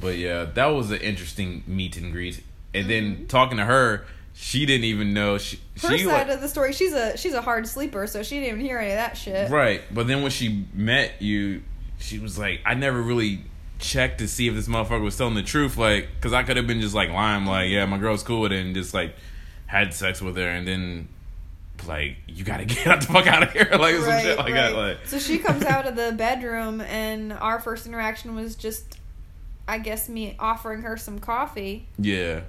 but 0.00 0.16
yeah, 0.16 0.44
that 0.44 0.66
was 0.66 0.90
an 0.90 1.00
interesting 1.00 1.62
meet 1.66 1.96
and 1.96 2.12
greet. 2.12 2.42
And 2.74 2.88
then 2.88 3.14
mm-hmm. 3.14 3.26
talking 3.26 3.58
to 3.58 3.64
her, 3.64 4.06
she 4.34 4.66
didn't 4.66 4.84
even 4.84 5.12
know 5.12 5.38
she. 5.38 5.58
Her 5.80 5.96
she 5.96 6.04
side 6.04 6.28
like, 6.28 6.28
of 6.28 6.40
the 6.40 6.48
story, 6.48 6.72
she's 6.72 6.92
a 6.92 7.16
she's 7.16 7.34
a 7.34 7.42
hard 7.42 7.66
sleeper, 7.66 8.06
so 8.06 8.22
she 8.22 8.36
didn't 8.36 8.48
even 8.48 8.60
hear 8.60 8.78
any 8.78 8.90
of 8.90 8.96
that 8.96 9.16
shit. 9.16 9.50
Right. 9.50 9.82
But 9.90 10.06
then 10.06 10.22
when 10.22 10.30
she 10.30 10.66
met 10.72 11.20
you, 11.20 11.62
she 11.98 12.18
was 12.18 12.38
like, 12.38 12.60
I 12.64 12.74
never 12.74 13.00
really 13.00 13.44
checked 13.78 14.18
to 14.18 14.28
see 14.28 14.48
if 14.48 14.54
this 14.54 14.68
motherfucker 14.68 15.02
was 15.02 15.16
telling 15.16 15.34
the 15.34 15.42
truth. 15.42 15.76
Like, 15.76 16.08
because 16.14 16.32
I 16.32 16.42
could 16.44 16.56
have 16.56 16.66
been 16.66 16.80
just 16.80 16.94
like 16.94 17.10
lying, 17.10 17.44
like, 17.44 17.70
yeah, 17.70 17.84
my 17.86 17.98
girl's 17.98 18.22
cool 18.22 18.40
with 18.40 18.52
it, 18.52 18.64
and 18.64 18.74
just 18.74 18.94
like 18.94 19.14
had 19.66 19.92
sex 19.92 20.22
with 20.22 20.36
her, 20.36 20.48
and 20.48 20.66
then 20.66 21.08
like, 21.86 22.16
you 22.26 22.44
gotta 22.44 22.64
get 22.66 22.86
out 22.86 23.00
the 23.00 23.06
fuck 23.08 23.26
out 23.26 23.42
of 23.42 23.52
here, 23.52 23.68
like 23.78 23.96
some 23.96 24.20
shit 24.20 24.38
like 24.38 24.54
that. 24.54 24.74
Like, 24.74 25.06
so 25.06 25.18
she 25.18 25.38
comes 25.38 25.64
out 25.64 25.86
of 25.86 25.96
the 25.96 26.12
bedroom, 26.16 26.80
and 26.80 27.32
our 27.32 27.60
first 27.60 27.86
interaction 27.86 28.34
was 28.34 28.56
just, 28.56 28.98
I 29.68 29.78
guess, 29.78 30.08
me 30.08 30.36
offering 30.38 30.82
her 30.82 30.96
some 30.96 31.18
coffee, 31.18 31.86
yeah. 31.98 32.40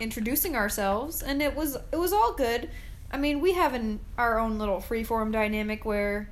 Introducing 0.00 0.56
ourselves, 0.56 1.22
and 1.22 1.42
it 1.42 1.54
was 1.54 1.76
it 1.92 1.96
was 1.96 2.12
all 2.12 2.32
good. 2.32 2.70
I 3.10 3.16
mean, 3.16 3.40
we 3.40 3.52
have 3.52 3.74
an 3.74 4.00
our 4.18 4.38
own 4.38 4.58
little 4.58 4.78
freeform 4.78 5.32
dynamic 5.32 5.84
where 5.84 6.28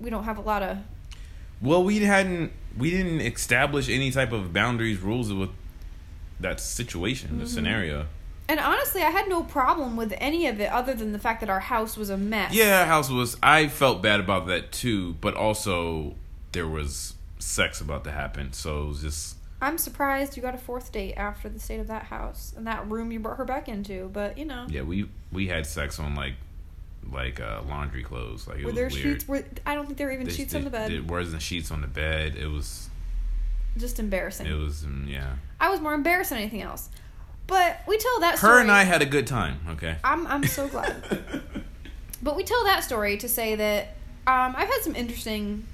we 0.00 0.10
don't 0.10 0.24
have 0.24 0.38
a 0.38 0.42
lot 0.42 0.62
of 0.62 0.78
well, 1.62 1.84
we 1.84 2.00
hadn't, 2.00 2.52
we 2.76 2.90
didn't 2.90 3.20
establish 3.20 3.88
any 3.88 4.10
type 4.10 4.32
of 4.32 4.52
boundaries, 4.52 4.98
rules 4.98 5.32
with 5.32 5.50
that 6.40 6.58
situation, 6.60 7.38
the 7.38 7.44
mm-hmm. 7.44 7.54
scenario. 7.54 8.06
And 8.48 8.58
honestly, 8.58 9.02
I 9.02 9.10
had 9.10 9.28
no 9.28 9.44
problem 9.44 9.96
with 9.96 10.12
any 10.18 10.48
of 10.48 10.60
it 10.60 10.70
other 10.70 10.92
than 10.92 11.12
the 11.12 11.18
fact 11.20 11.40
that 11.40 11.48
our 11.48 11.60
house 11.60 11.96
was 11.96 12.10
a 12.10 12.16
mess. 12.16 12.52
Yeah, 12.52 12.84
house 12.84 13.08
was. 13.08 13.36
I 13.42 13.68
felt 13.68 14.02
bad 14.02 14.18
about 14.18 14.48
that 14.48 14.72
too, 14.72 15.14
but 15.20 15.34
also 15.34 16.16
there 16.50 16.66
was 16.66 17.14
sex 17.38 17.80
about 17.80 18.02
to 18.04 18.10
happen, 18.10 18.52
so 18.52 18.82
it 18.82 18.88
was 18.88 19.00
just. 19.02 19.36
I'm 19.62 19.78
surprised 19.78 20.36
you 20.36 20.42
got 20.42 20.56
a 20.56 20.58
fourth 20.58 20.90
date 20.90 21.14
after 21.14 21.48
the 21.48 21.60
state 21.60 21.78
of 21.78 21.86
that 21.86 22.02
house 22.02 22.52
and 22.56 22.66
that 22.66 22.86
room 22.90 23.12
you 23.12 23.20
brought 23.20 23.36
her 23.38 23.44
back 23.44 23.68
into, 23.68 24.10
but 24.12 24.36
you 24.36 24.44
know. 24.44 24.66
Yeah, 24.68 24.82
we 24.82 25.08
we 25.30 25.46
had 25.46 25.66
sex 25.66 26.00
on 26.00 26.16
like 26.16 26.34
like 27.10 27.40
uh, 27.40 27.62
laundry 27.68 28.02
clothes. 28.02 28.48
Like 28.48 28.58
it 28.58 28.64
Were 28.64 28.72
was 28.72 28.74
there 28.74 28.88
weird. 28.88 29.20
sheets? 29.20 29.28
Were 29.28 29.44
I 29.64 29.76
don't 29.76 29.86
think 29.86 29.98
there 29.98 30.08
were 30.08 30.12
even 30.12 30.28
sheets 30.28 30.54
on 30.54 30.64
the 30.64 30.70
bed. 30.70 30.90
There 30.90 31.02
wasn't 31.02 31.42
sheets 31.42 31.70
on 31.70 31.80
the 31.80 31.86
bed. 31.86 32.34
It 32.36 32.48
was 32.48 32.90
Just 33.78 34.00
embarrassing. 34.00 34.48
it 34.48 34.54
was 34.54 34.82
mm, 34.82 35.08
yeah. 35.08 35.36
I 35.60 35.70
was 35.70 35.80
more 35.80 35.94
embarrassed 35.94 36.30
than 36.30 36.40
anything 36.40 36.62
else. 36.62 36.90
But 37.46 37.80
we 37.86 37.98
tell 37.98 38.20
that 38.20 38.38
story. 38.38 38.54
Her 38.54 38.60
and 38.60 38.70
I 38.70 38.82
had 38.82 39.00
a 39.00 39.06
good 39.06 39.28
time. 39.28 39.60
Okay. 39.70 39.96
I'm 40.02 40.26
I'm 40.26 40.44
so 40.44 40.66
glad. 40.66 41.04
but 42.22 42.34
we 42.34 42.42
tell 42.42 42.64
that 42.64 42.82
story 42.82 43.16
to 43.18 43.28
say 43.28 43.54
that 43.54 43.94
um, 44.26 44.54
I've 44.56 44.68
had 44.68 44.82
some 44.82 44.96
interesting 44.96 45.66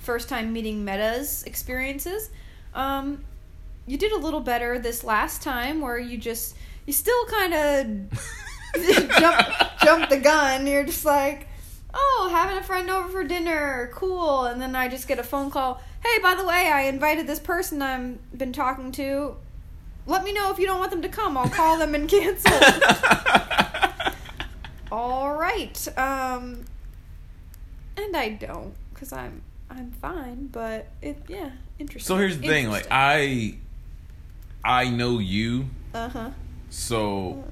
first 0.00 0.28
time 0.28 0.52
meeting 0.52 0.84
metas 0.84 1.42
experiences. 1.42 2.30
Um, 2.76 3.24
you 3.86 3.96
did 3.96 4.12
a 4.12 4.18
little 4.18 4.40
better 4.40 4.78
this 4.78 5.02
last 5.02 5.42
time 5.42 5.80
where 5.80 5.98
you 5.98 6.18
just 6.18 6.54
you 6.84 6.92
still 6.92 7.24
kind 7.26 7.54
of 7.54 8.20
jump 9.18 9.46
jump 9.82 10.10
the 10.10 10.18
gun. 10.18 10.66
You're 10.66 10.84
just 10.84 11.04
like, 11.04 11.48
oh, 11.94 12.28
having 12.30 12.58
a 12.58 12.62
friend 12.62 12.90
over 12.90 13.08
for 13.08 13.24
dinner, 13.24 13.90
cool. 13.94 14.44
And 14.44 14.60
then 14.60 14.76
I 14.76 14.88
just 14.88 15.08
get 15.08 15.18
a 15.18 15.22
phone 15.22 15.50
call. 15.50 15.80
Hey, 16.04 16.20
by 16.22 16.34
the 16.34 16.44
way, 16.44 16.70
I 16.70 16.82
invited 16.82 17.26
this 17.26 17.40
person 17.40 17.80
I've 17.80 18.18
been 18.36 18.52
talking 18.52 18.92
to. 18.92 19.36
Let 20.06 20.22
me 20.22 20.32
know 20.32 20.52
if 20.52 20.58
you 20.58 20.66
don't 20.66 20.78
want 20.78 20.90
them 20.90 21.02
to 21.02 21.08
come. 21.08 21.36
I'll 21.36 21.48
call 21.48 21.78
them 21.78 21.94
and 21.94 22.08
cancel. 22.08 22.52
All 24.92 25.34
right. 25.34 25.98
Um, 25.98 26.64
and 27.96 28.16
I 28.16 28.28
don't 28.28 28.74
because 28.92 29.12
I'm 29.12 29.40
I'm 29.70 29.92
fine. 29.92 30.48
But 30.52 30.88
it 31.00 31.22
yeah 31.26 31.52
interesting. 31.78 32.06
so 32.06 32.16
here's 32.16 32.38
the 32.38 32.46
thing, 32.46 32.68
like 32.68 32.86
I 32.90 33.56
I 34.64 34.88
know 34.90 35.18
you, 35.18 35.66
uh 35.94 36.08
huh. 36.08 36.30
so 36.70 37.44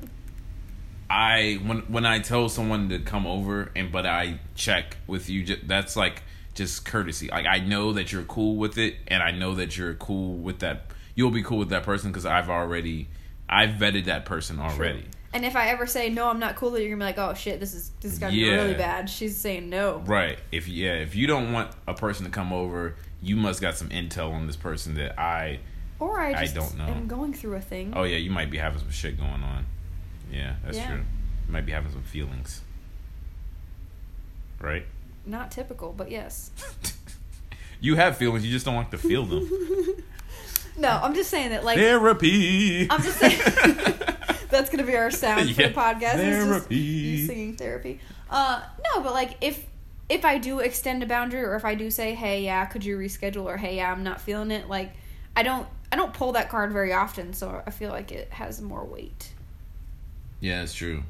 I 1.10 1.60
when 1.64 1.78
when 1.82 2.06
I 2.06 2.18
tell 2.20 2.48
someone 2.48 2.88
to 2.88 2.98
come 2.98 3.26
over 3.26 3.70
and 3.76 3.92
but 3.92 4.06
I 4.06 4.40
check 4.54 4.96
with 5.06 5.28
you, 5.28 5.44
ju- 5.44 5.60
that's 5.66 5.96
like 5.96 6.22
just 6.54 6.84
courtesy. 6.84 7.28
Like 7.28 7.46
I 7.46 7.58
know 7.58 7.92
that 7.92 8.10
you're 8.12 8.22
cool 8.24 8.56
with 8.56 8.78
it, 8.78 8.96
and 9.08 9.22
I 9.22 9.30
know 9.30 9.54
that 9.56 9.76
you're 9.76 9.94
cool 9.94 10.36
with 10.36 10.60
that. 10.60 10.90
You'll 11.14 11.30
be 11.30 11.42
cool 11.42 11.58
with 11.58 11.68
that 11.68 11.82
person 11.84 12.10
because 12.10 12.26
I've 12.26 12.48
already 12.50 13.08
I've 13.48 13.70
vetted 13.76 14.06
that 14.06 14.24
person 14.24 14.58
already. 14.58 15.04
And 15.32 15.44
if 15.44 15.56
I 15.56 15.68
ever 15.70 15.84
say 15.86 16.10
no, 16.10 16.28
I'm 16.28 16.38
not 16.38 16.54
cool, 16.54 16.70
then 16.70 16.82
you're 16.82 16.90
gonna 16.96 17.12
be 17.12 17.18
like, 17.18 17.18
oh 17.18 17.34
shit, 17.34 17.60
this 17.60 17.74
is 17.74 17.90
this 18.00 18.12
is 18.14 18.18
gonna 18.18 18.32
be 18.32 18.38
Yeah. 18.38 18.54
really 18.54 18.74
bad. 18.74 19.10
She's 19.10 19.36
saying 19.36 19.68
no. 19.68 19.98
Right. 20.06 20.38
If 20.52 20.68
yeah, 20.68 20.94
if 20.94 21.14
you 21.14 21.26
don't 21.26 21.52
want 21.52 21.72
a 21.86 21.94
person 21.94 22.24
to 22.24 22.30
come 22.30 22.52
over, 22.52 22.94
you 23.24 23.36
must 23.36 23.60
got 23.60 23.74
some 23.76 23.88
intel 23.88 24.32
on 24.32 24.46
this 24.46 24.56
person 24.56 24.94
that 24.94 25.18
I. 25.18 25.60
Or 25.98 26.20
I 26.20 26.32
I 26.42 26.46
don't 26.46 26.76
know. 26.76 26.84
I'm 26.84 27.06
going 27.08 27.32
through 27.32 27.54
a 27.56 27.60
thing. 27.60 27.92
Oh 27.96 28.02
yeah, 28.04 28.16
you 28.18 28.30
might 28.30 28.50
be 28.50 28.58
having 28.58 28.78
some 28.78 28.90
shit 28.90 29.16
going 29.18 29.42
on. 29.42 29.66
Yeah, 30.30 30.56
that's 30.64 30.76
Yeah. 30.76 30.88
true. 30.88 30.96
You 31.46 31.52
might 31.52 31.64
be 31.66 31.72
having 31.72 31.90
some 31.92 32.02
feelings. 32.02 32.60
right? 34.60 34.86
Not 35.26 35.50
typical, 35.50 35.92
but 35.96 36.10
yes. 36.10 36.50
you 37.80 37.96
have 37.96 38.16
feelings, 38.16 38.44
you 38.44 38.52
just 38.52 38.64
don't 38.66 38.76
like 38.76 38.90
to 38.90 38.98
feel 38.98 39.24
them. 39.24 39.48
No, 40.76 40.88
I'm 40.88 41.14
just 41.14 41.30
saying 41.30 41.50
that 41.50 41.62
like 41.64 41.78
Therapy. 41.78 42.88
I'm 42.90 43.00
just 43.00 43.16
saying 43.20 43.38
that's 44.50 44.70
gonna 44.70 44.82
be 44.82 44.96
our 44.96 45.08
sound 45.08 45.48
for 45.54 45.62
the 45.62 45.68
podcast. 45.68 46.14
Therapy. 46.16 46.74
you 46.76 47.26
singing 47.28 47.54
therapy. 47.54 48.00
Uh, 48.28 48.60
no, 48.92 49.00
but 49.00 49.12
like 49.12 49.36
if 49.40 49.64
if 50.08 50.24
I 50.24 50.38
do 50.38 50.58
extend 50.60 51.02
a 51.02 51.06
boundary 51.06 51.42
or 51.42 51.54
if 51.56 51.64
I 51.64 51.74
do 51.74 51.90
say, 51.90 52.14
hey, 52.14 52.44
yeah, 52.44 52.64
could 52.66 52.84
you 52.84 52.98
reschedule 52.98 53.44
or 53.44 53.56
hey, 53.56 53.76
yeah, 53.76 53.90
I'm 53.90 54.02
not 54.02 54.20
feeling 54.20 54.50
it. 54.50 54.68
Like 54.68 54.92
I 55.36 55.42
don't 55.42 55.66
I 55.90 55.96
don't 55.96 56.12
pull 56.12 56.32
that 56.32 56.48
card 56.48 56.72
very 56.72 56.92
often, 56.92 57.32
so 57.32 57.62
I 57.66 57.70
feel 57.70 57.90
like 57.90 58.12
it 58.12 58.30
has 58.32 58.60
more 58.60 58.84
weight. 58.84 59.32
Yeah, 60.40 60.62
it's 60.62 60.74
true. 60.74 61.02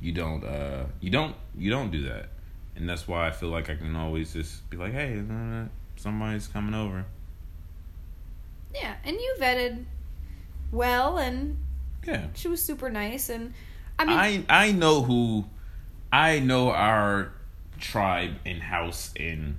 You 0.00 0.12
don't 0.12 0.44
uh 0.44 0.84
you 1.00 1.10
don't 1.10 1.36
you 1.56 1.70
don't 1.70 1.90
do 1.90 2.02
that. 2.04 2.28
And 2.76 2.88
that's 2.88 3.06
why 3.06 3.26
I 3.26 3.30
feel 3.30 3.50
like 3.50 3.68
I 3.68 3.74
can 3.74 3.94
always 3.94 4.32
just 4.32 4.68
be 4.70 4.76
like, 4.78 4.92
"Hey, 4.92 5.18
uh, 5.18 5.64
somebody's 5.96 6.46
coming 6.48 6.74
over." 6.74 7.04
Yeah, 8.74 8.94
and 9.04 9.16
you 9.16 9.36
vetted 9.38 9.84
well, 10.72 11.18
and 11.18 11.58
Yeah. 12.06 12.28
she 12.34 12.48
was 12.48 12.62
super 12.62 12.88
nice, 12.88 13.28
and 13.28 13.52
I 13.98 14.04
mean, 14.06 14.16
I 14.48 14.68
I 14.68 14.72
know 14.72 15.02
who 15.02 15.44
I 16.12 16.38
know 16.38 16.70
our 16.70 17.32
tribe 17.80 18.32
and 18.44 18.62
house 18.62 19.12
and 19.18 19.56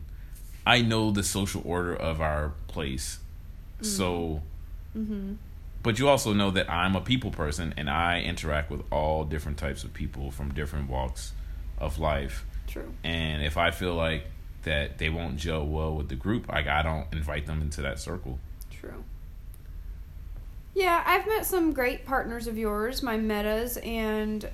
I 0.65 0.81
know 0.81 1.11
the 1.11 1.23
social 1.23 1.61
order 1.65 1.95
of 1.95 2.21
our 2.21 2.53
place. 2.67 3.19
So 3.81 4.43
mhm. 4.95 5.37
but 5.81 5.97
you 5.97 6.07
also 6.07 6.33
know 6.33 6.51
that 6.51 6.69
I'm 6.69 6.95
a 6.95 7.01
people 7.01 7.31
person 7.31 7.73
and 7.77 7.89
I 7.89 8.21
interact 8.21 8.69
with 8.69 8.83
all 8.91 9.23
different 9.25 9.57
types 9.57 9.83
of 9.83 9.93
people 9.93 10.29
from 10.31 10.53
different 10.53 10.89
walks 10.89 11.33
of 11.79 11.97
life. 11.97 12.45
true. 12.67 12.93
And 13.03 13.43
if 13.43 13.57
I 13.57 13.71
feel 13.71 13.95
like 13.95 14.25
that 14.63 14.99
they 14.99 15.09
won't 15.09 15.37
gel 15.37 15.65
well 15.65 15.95
with 15.95 16.09
the 16.09 16.15
group, 16.15 16.47
like 16.47 16.67
I 16.67 16.83
don't 16.83 17.07
invite 17.11 17.47
them 17.47 17.61
into 17.61 17.81
that 17.81 17.99
circle. 17.99 18.37
True. 18.69 19.03
Yeah, 20.73 21.03
I've 21.05 21.27
met 21.27 21.45
some 21.45 21.73
great 21.73 22.05
partners 22.05 22.47
of 22.47 22.57
yours, 22.57 23.03
my 23.03 23.17
metas, 23.17 23.77
and 23.77 24.47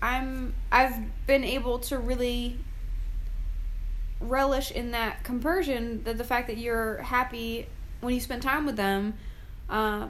I'm 0.00 0.54
I've 0.70 0.96
been 1.26 1.44
able 1.44 1.78
to 1.80 1.98
really 1.98 2.58
relish 4.20 4.70
in 4.70 4.90
that 4.92 5.22
conversion 5.24 6.02
that 6.04 6.18
the 6.18 6.24
fact 6.24 6.48
that 6.48 6.58
you're 6.58 6.98
happy 6.98 7.66
when 8.00 8.14
you 8.14 8.20
spend 8.20 8.42
time 8.42 8.66
with 8.66 8.76
them 8.76 9.14
uh, 9.70 10.08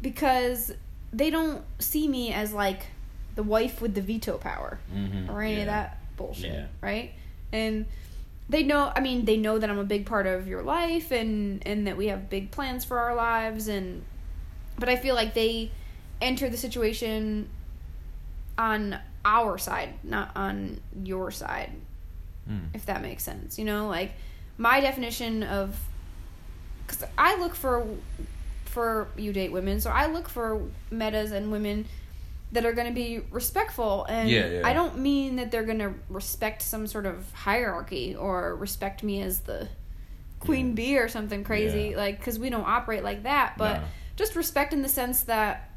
because 0.00 0.72
they 1.12 1.30
don't 1.30 1.62
see 1.78 2.06
me 2.08 2.32
as 2.32 2.52
like 2.52 2.86
the 3.34 3.42
wife 3.42 3.80
with 3.80 3.94
the 3.94 4.02
veto 4.02 4.38
power 4.38 4.78
Mm-hmm. 4.94 5.30
or 5.30 5.42
any 5.42 5.60
of 5.60 5.66
that 5.66 5.98
bullshit, 6.16 6.52
Yeah. 6.52 6.66
right? 6.80 7.12
And 7.52 7.86
they 8.48 8.62
know, 8.62 8.92
I 8.94 9.00
mean, 9.00 9.24
they 9.24 9.36
know 9.36 9.58
that 9.58 9.70
I'm 9.70 9.78
a 9.78 9.84
big 9.84 10.06
part 10.06 10.26
of 10.26 10.46
your 10.46 10.62
life 10.62 11.10
and 11.10 11.62
and 11.66 11.86
that 11.86 11.96
we 11.96 12.06
have 12.08 12.28
big 12.30 12.50
plans 12.50 12.84
for 12.84 12.98
our 12.98 13.14
lives 13.14 13.68
and 13.68 14.02
but 14.78 14.88
I 14.88 14.96
feel 14.96 15.14
like 15.14 15.34
they 15.34 15.70
enter 16.20 16.48
the 16.48 16.56
situation 16.56 17.48
on 18.58 18.98
our 19.24 19.56
side, 19.58 19.94
not 20.02 20.30
on 20.36 20.80
your 21.02 21.30
side, 21.30 21.72
Mm. 22.50 22.68
if 22.74 22.86
that 22.86 23.02
makes 23.02 23.22
sense. 23.22 23.58
You 23.58 23.64
know, 23.64 23.88
like 23.88 24.12
my 24.58 24.80
definition 24.80 25.42
of 25.44 25.78
cuz 26.88 27.04
I 27.16 27.36
look 27.38 27.54
for 27.54 27.86
for 28.64 29.08
you 29.16 29.32
date 29.32 29.52
women, 29.52 29.80
so 29.80 29.90
I 29.90 30.06
look 30.06 30.28
for 30.28 30.62
metas 30.90 31.30
and 31.32 31.52
women 31.52 31.86
that 32.52 32.64
are 32.66 32.72
going 32.72 32.86
to 32.88 32.92
be 32.94 33.20
respectful 33.30 34.04
and 34.10 34.28
Yeah, 34.28 34.46
yeah. 34.46 34.62
I 34.68 34.72
don't 34.74 34.98
mean 34.98 35.36
that 35.36 35.50
they're 35.50 35.62
going 35.62 35.78
to 35.78 35.94
respect 36.10 36.60
some 36.62 36.86
sort 36.86 37.06
of 37.06 37.30
hierarchy 37.32 38.14
or 38.14 38.54
respect 38.56 39.02
me 39.02 39.22
as 39.22 39.40
the 39.40 39.68
queen 40.40 40.68
Yeah. 40.70 40.74
bee 40.74 40.98
or 40.98 41.08
something 41.08 41.44
crazy 41.44 41.94
like 41.96 42.20
cuz 42.22 42.38
we 42.38 42.50
don't 42.50 42.66
operate 42.66 43.04
like 43.04 43.22
that 43.22 43.56
but 43.56 43.80
No. 43.80 43.86
just 44.16 44.34
respect 44.36 44.72
in 44.74 44.82
the 44.82 44.88
sense 44.88 45.22
that 45.22 45.70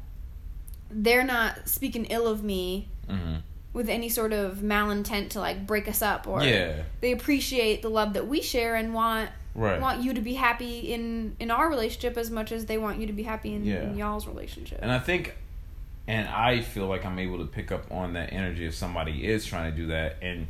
they're 0.90 1.24
not 1.24 1.68
speaking 1.68 2.04
ill 2.06 2.26
of 2.26 2.42
me 2.42 2.88
Mm-hmm. 3.08 3.36
with 3.72 3.88
any 3.88 4.08
sort 4.08 4.32
of 4.32 4.58
malintent 4.58 5.28
to 5.30 5.38
like 5.40 5.64
break 5.66 5.86
us 5.86 6.02
up 6.02 6.26
or 6.26 6.42
Yeah. 6.42 6.82
they 7.00 7.12
appreciate 7.12 7.82
the 7.82 7.88
love 7.88 8.14
that 8.14 8.26
we 8.26 8.42
share 8.42 8.74
and 8.74 8.92
want 8.94 9.30
Right. 9.54 9.80
want 9.80 10.02
you 10.02 10.12
to 10.14 10.20
be 10.20 10.34
happy 10.34 10.92
in 10.92 11.36
in 11.38 11.50
our 11.52 11.68
relationship 11.70 12.16
as 12.18 12.30
much 12.30 12.50
as 12.52 12.66
they 12.66 12.78
want 12.78 12.98
you 13.00 13.06
to 13.06 13.12
be 13.12 13.22
happy 13.22 13.54
in, 13.54 13.64
Yeah. 13.64 13.82
in 13.82 13.96
y'all's 13.96 14.26
relationship. 14.26 14.80
And 14.82 14.90
I 14.92 14.98
think, 14.98 15.36
and 16.08 16.28
I 16.28 16.60
feel 16.62 16.86
like 16.88 17.04
I'm 17.06 17.18
able 17.18 17.38
to 17.38 17.46
pick 17.46 17.70
up 17.72 17.90
on 17.92 18.12
that 18.14 18.32
energy 18.32 18.66
if 18.66 18.74
somebody 18.74 19.24
is 19.26 19.46
trying 19.46 19.70
to 19.70 19.76
do 19.76 19.86
that. 19.86 20.16
And, 20.20 20.46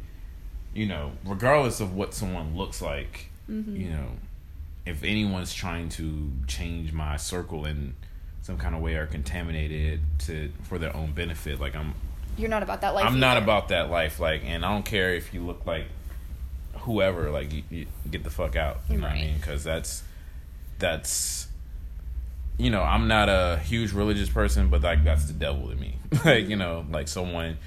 you 0.75 0.87
know, 0.87 1.12
regardless 1.25 1.81
of 1.81 1.94
what 1.94 2.14
someone 2.14 2.57
looks 2.57 2.81
like, 2.83 3.31
Mhm. 3.51 3.79
you 3.79 3.90
know, 3.90 4.07
if 4.87 5.05
anyone's 5.05 5.53
trying 5.55 5.88
to 5.90 6.33
change 6.46 6.92
my 6.92 7.16
circle 7.16 7.64
in 7.66 7.94
some 8.46 8.59
kind 8.59 8.76
of 8.76 8.80
way 8.80 8.94
are 8.94 9.09
contaminated 9.09 9.98
to 10.20 10.52
for 10.62 10.78
their 10.78 10.96
own 10.96 11.11
benefit, 11.11 11.59
like 11.59 11.74
I'm 11.74 11.94
You're 12.38 12.48
not 12.48 12.62
about 12.62 12.82
that 12.82 12.94
life. 12.94 13.04
I'm 13.04 13.18
not 13.18 13.38
about 13.38 13.68
that 13.68 13.90
life. 13.90 14.20
Like, 14.20 14.42
and 14.44 14.64
I 14.64 14.72
don't 14.72 14.85
care 14.85 15.16
if 15.16 15.35
you 15.35 15.44
look 15.44 15.66
like 15.66 15.87
whoever. 16.78 17.32
Like, 17.32 17.52
you, 17.52 17.64
you 17.70 17.87
get 18.09 18.22
the 18.22 18.30
fuck 18.30 18.54
out. 18.54 18.78
You 18.88 18.98
know 18.98 19.09
what 19.09 19.16
I 19.16 19.20
mean? 19.20 19.37
Because 19.37 19.64
that's 19.64 20.04
that's 20.78 21.48
you 22.56 22.70
know 22.70 22.82
I'm 22.82 23.09
not 23.09 23.28
a 23.28 23.59
huge 23.59 23.92
religious 23.92 24.28
person, 24.28 24.68
but 24.68 24.80
like 24.80 25.02
that's 25.02 25.24
the 25.24 25.32
devil 25.32 25.68
to 25.68 25.74
me. 25.74 25.96
like, 26.24 26.46
you 26.48 26.54
know, 26.54 26.87
like 26.88 27.09
someone 27.09 27.59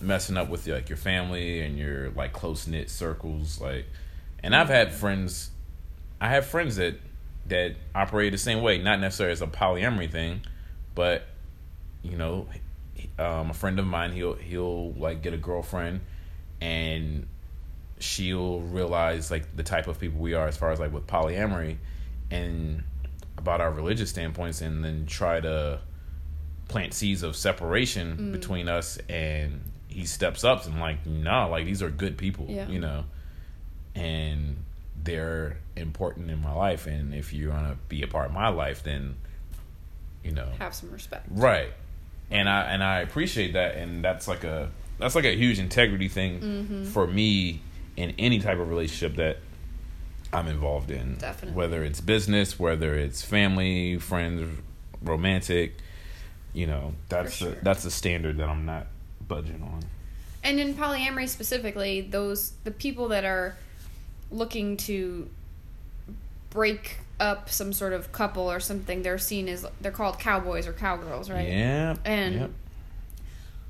messing 0.00 0.36
up 0.36 0.48
with 0.48 0.66
like 0.66 0.88
your 0.88 0.98
family 0.98 1.60
and 1.60 1.78
your 1.78 2.10
like 2.10 2.32
close 2.32 2.66
knit 2.66 2.90
circles. 2.90 3.60
Like, 3.60 3.86
and 4.42 4.56
I've 4.56 4.70
had 4.70 4.92
friends. 4.92 5.50
I 6.20 6.30
have 6.30 6.46
friends 6.46 6.76
that 6.76 6.98
that 7.48 7.76
operate 7.94 8.32
the 8.32 8.38
same 8.38 8.62
way. 8.62 8.78
Not 8.78 9.00
necessarily 9.00 9.32
as 9.32 9.42
a 9.42 9.46
polyamory 9.46 10.10
thing, 10.10 10.42
but 10.94 11.26
you 12.02 12.16
know, 12.16 12.46
um, 13.18 13.50
a 13.50 13.54
friend 13.54 13.78
of 13.78 13.86
mine, 13.86 14.12
he'll 14.12 14.34
he'll 14.34 14.92
like 14.92 15.22
get 15.22 15.32
a 15.34 15.38
girlfriend, 15.38 16.00
and 16.60 17.26
she'll 17.98 18.60
realize 18.60 19.30
like 19.30 19.56
the 19.56 19.62
type 19.62 19.86
of 19.86 19.98
people 19.98 20.20
we 20.20 20.34
are 20.34 20.46
as 20.48 20.56
far 20.56 20.70
as 20.70 20.80
like 20.80 20.92
with 20.92 21.06
polyamory, 21.06 21.76
and 22.30 22.82
about 23.38 23.60
our 23.60 23.70
religious 23.70 24.10
standpoints, 24.10 24.60
and 24.60 24.84
then 24.84 25.06
try 25.06 25.40
to 25.40 25.80
plant 26.68 26.92
seeds 26.94 27.22
of 27.22 27.36
separation 27.36 28.32
between 28.32 28.68
us. 28.68 28.98
And 29.08 29.60
he 29.88 30.04
steps 30.04 30.42
up 30.44 30.66
and 30.66 30.80
like, 30.80 31.06
no, 31.06 31.48
like 31.48 31.64
these 31.64 31.82
are 31.82 31.90
good 31.90 32.18
people, 32.18 32.46
Yeah. 32.48 32.68
you 32.68 32.80
know, 32.80 33.04
and 33.94 34.56
they're 35.02 35.58
important 35.76 36.30
in 36.30 36.40
my 36.40 36.52
life. 36.52 36.86
And 36.86 37.14
if 37.14 37.32
you're 37.32 37.52
gonna 37.52 37.76
be 37.88 38.02
a 38.02 38.06
part 38.08 38.26
of 38.26 38.32
my 38.32 38.48
life, 38.48 38.82
then 38.82 39.16
you 40.24 40.32
know, 40.32 40.48
have 40.58 40.74
some 40.74 40.90
respect. 40.90 41.26
Right. 41.30 41.72
And 42.30 42.48
I 42.48 42.62
and 42.62 42.82
I 42.82 43.00
appreciate 43.00 43.52
that 43.52 43.76
and 43.76 44.04
that's 44.04 44.26
like 44.26 44.44
a 44.44 44.70
that's 44.98 45.14
like 45.14 45.24
a 45.24 45.36
huge 45.36 45.58
integrity 45.58 46.08
thing 46.08 46.40
Mm-hmm. 46.40 46.84
for 46.86 47.06
me 47.06 47.60
in 47.96 48.14
any 48.18 48.40
type 48.40 48.58
of 48.58 48.68
relationship 48.68 49.16
that 49.16 49.38
I'm 50.32 50.48
involved 50.48 50.90
in. 50.90 51.16
Definitely. 51.16 51.56
Whether 51.56 51.84
it's 51.84 52.00
business, 52.00 52.58
whether 52.58 52.94
it's 52.94 53.22
family, 53.22 53.98
friends, 53.98 54.58
romantic, 55.02 55.76
you 56.52 56.66
know, 56.66 56.94
that's 57.08 57.38
For 57.38 57.50
a, 57.50 57.56
that's 57.62 57.84
a 57.84 57.90
standard 57.90 58.38
that 58.38 58.48
I'm 58.48 58.66
not 58.66 58.86
budging 59.26 59.62
on. 59.62 59.82
And 60.42 60.58
in 60.60 60.74
polyamory 60.74 61.28
specifically, 61.28 62.00
those 62.00 62.52
the 62.64 62.70
people 62.70 63.08
that 63.08 63.24
are 63.24 63.56
looking 64.30 64.76
to 64.76 65.28
break 66.50 66.98
up 67.18 67.48
some 67.48 67.72
sort 67.72 67.92
of 67.92 68.12
couple 68.12 68.50
or 68.50 68.60
something, 68.60 69.02
they're 69.02 69.18
seen 69.18 69.48
as 69.48 69.66
they're 69.80 69.92
called 69.92 70.18
cowboys 70.18 70.66
or 70.66 70.72
cowgirls, 70.72 71.30
right? 71.30 71.48
Yeah. 71.48 71.96
And 72.04 72.34
Yep. 72.34 72.50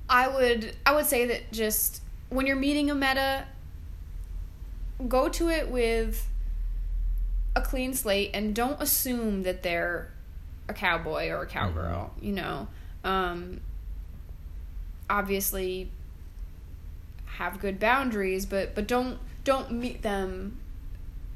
I 0.08 0.28
would 0.28 0.76
I 0.84 0.94
would 0.94 1.06
say 1.06 1.26
that 1.26 1.50
just 1.52 2.00
when 2.28 2.46
you're 2.46 2.56
meeting 2.56 2.90
a 2.90 2.94
meta, 2.94 3.44
go 5.08 5.28
to 5.28 5.48
it 5.48 5.68
with 5.68 6.26
a 7.54 7.60
clean 7.60 7.94
slate 7.94 8.30
and 8.34 8.54
don't 8.54 8.80
assume 8.80 9.42
that 9.42 9.62
they're 9.62 10.12
a 10.68 10.74
cowboy 10.74 11.28
or 11.30 11.42
a 11.42 11.46
cowgirl. 11.46 12.12
You 12.20 12.32
know, 12.32 12.68
um, 13.04 13.60
obviously 15.08 15.90
have 17.26 17.60
good 17.60 17.78
boundaries, 17.78 18.46
but 18.46 18.74
but 18.74 18.86
don't 18.86 19.18
don't 19.46 19.70
meet 19.70 20.02
them 20.02 20.58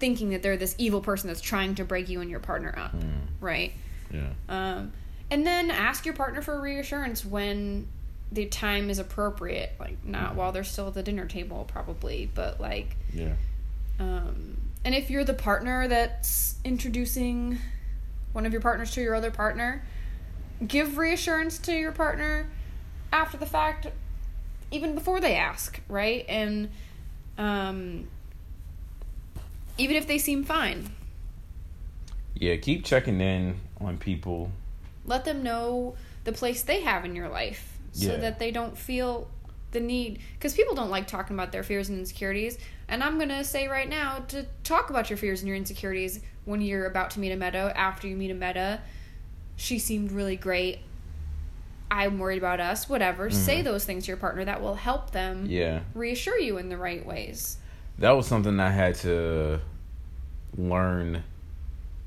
thinking 0.00 0.30
that 0.30 0.42
they're 0.42 0.56
this 0.56 0.74
evil 0.78 1.00
person 1.00 1.28
that's 1.28 1.40
trying 1.40 1.76
to 1.76 1.84
break 1.84 2.08
you 2.08 2.20
and 2.20 2.28
your 2.30 2.40
partner 2.40 2.74
up, 2.76 2.92
Mm, 2.94 3.10
right? 3.40 3.72
yeah. 4.12 4.30
Um, 4.48 4.92
and 5.30 5.46
then 5.46 5.70
ask 5.70 6.04
your 6.04 6.14
partner 6.14 6.42
for 6.42 6.60
reassurance 6.60 7.24
when 7.24 7.86
the 8.32 8.46
time 8.46 8.90
is 8.90 8.98
appropriate. 8.98 9.72
Like 9.78 10.04
not 10.04 10.34
while 10.34 10.50
they're 10.52 10.64
still 10.64 10.88
at 10.88 10.94
the 10.94 11.02
dinner 11.04 11.26
table, 11.26 11.64
probably, 11.70 12.28
but 12.34 12.60
like, 12.60 12.96
Yeah. 13.14 13.34
um, 14.00 14.56
and 14.84 14.94
if 14.94 15.08
you're 15.10 15.24
the 15.24 15.34
partner 15.34 15.86
that's 15.86 16.56
introducing 16.64 17.58
one 18.32 18.44
of 18.46 18.52
your 18.52 18.60
partners 18.62 18.90
to 18.92 19.00
your 19.02 19.14
other 19.14 19.30
partner, 19.30 19.82
give 20.66 20.98
reassurance 20.98 21.58
to 21.58 21.72
your 21.72 21.92
partner 21.92 22.48
after 23.12 23.36
the 23.36 23.46
fact 23.46 23.86
even 24.72 24.94
before 24.94 25.20
they 25.20 25.34
ask, 25.36 25.80
right? 25.88 26.24
And 26.28 26.70
um, 27.40 28.06
even 29.78 29.96
if 29.96 30.06
they 30.06 30.18
seem 30.18 30.44
fine, 30.44 30.90
Yeah, 32.34 32.56
keep 32.56 32.84
checking 32.84 33.20
in 33.20 33.56
on 33.80 33.96
people. 33.98 34.52
let 35.06 35.24
them 35.24 35.42
know 35.42 35.96
the 36.24 36.32
place 36.32 36.62
they 36.62 36.82
have 36.82 37.04
in 37.04 37.16
your 37.16 37.28
life 37.28 37.78
so 37.92 38.12
Yeah. 38.12 38.16
that 38.18 38.38
they 38.38 38.50
don't 38.50 38.76
feel 38.78 39.28
the 39.72 39.80
need 39.80 40.18
because 40.34 40.52
people 40.54 40.74
don't 40.74 40.90
like 40.90 41.06
talking 41.06 41.34
about 41.34 41.50
their 41.52 41.62
fears 41.62 41.88
and 41.88 41.98
insecurities 41.98 42.58
and 42.88 43.02
i'm 43.04 43.16
going 43.16 43.28
to 43.30 43.42
say 43.44 43.68
right 43.68 43.88
now 43.88 44.18
to 44.28 44.44
talk 44.64 44.90
about 44.90 45.08
your 45.08 45.16
fears 45.16 45.40
and 45.40 45.48
your 45.48 45.56
insecurities 45.56 46.20
when 46.44 46.60
you're 46.60 46.86
about 46.86 47.10
to 47.12 47.20
meet 47.20 47.30
a 47.30 47.36
meta 47.36 47.72
after 47.76 48.06
you 48.08 48.16
meet 48.16 48.30
a 48.32 48.34
meta 48.34 48.80
she 49.56 49.78
seemed 49.78 50.10
really 50.12 50.34
great 50.36 50.80
i'm 51.90 52.18
worried 52.18 52.38
about 52.38 52.60
us 52.60 52.88
whatever 52.88 53.30
say 53.30 53.62
those 53.62 53.84
things 53.84 54.04
to 54.04 54.08
your 54.08 54.16
partner 54.16 54.44
that 54.44 54.60
will 54.62 54.76
help 54.76 55.10
them 55.10 55.44
Mm-hmm. 55.44 55.52
Yeah. 55.52 55.80
reassure 55.94 56.38
you 56.38 56.58
in 56.58 56.68
the 56.68 56.76
right 56.76 57.04
ways 57.04 57.56
that 57.98 58.12
was 58.12 58.26
something 58.26 58.58
I 58.58 58.70
had 58.70 58.94
to 59.00 59.60
learn, 60.56 61.22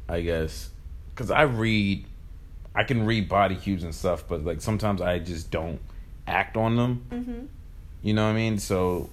I 0.09 0.21
guess, 0.21 0.69
because 1.13 1.29
I 1.29 1.43
read, 1.43 2.05
I 2.73 2.83
can 2.83 3.05
read 3.05 3.29
body 3.29 3.55
cues 3.55 3.83
and 3.83 3.93
stuff, 3.93 4.23
but 4.27 4.43
like 4.43 4.59
sometimes 4.61 5.01
I 5.01 5.19
just 5.19 5.51
don't 5.51 5.79
act 6.25 6.57
on 6.57 6.77
them. 6.77 7.05
mm-hmm. 7.11 7.45
You 8.01 8.13
know 8.15 8.23
what 8.23 8.31
I 8.31 8.33
mean? 8.33 8.57
So, 8.57 9.09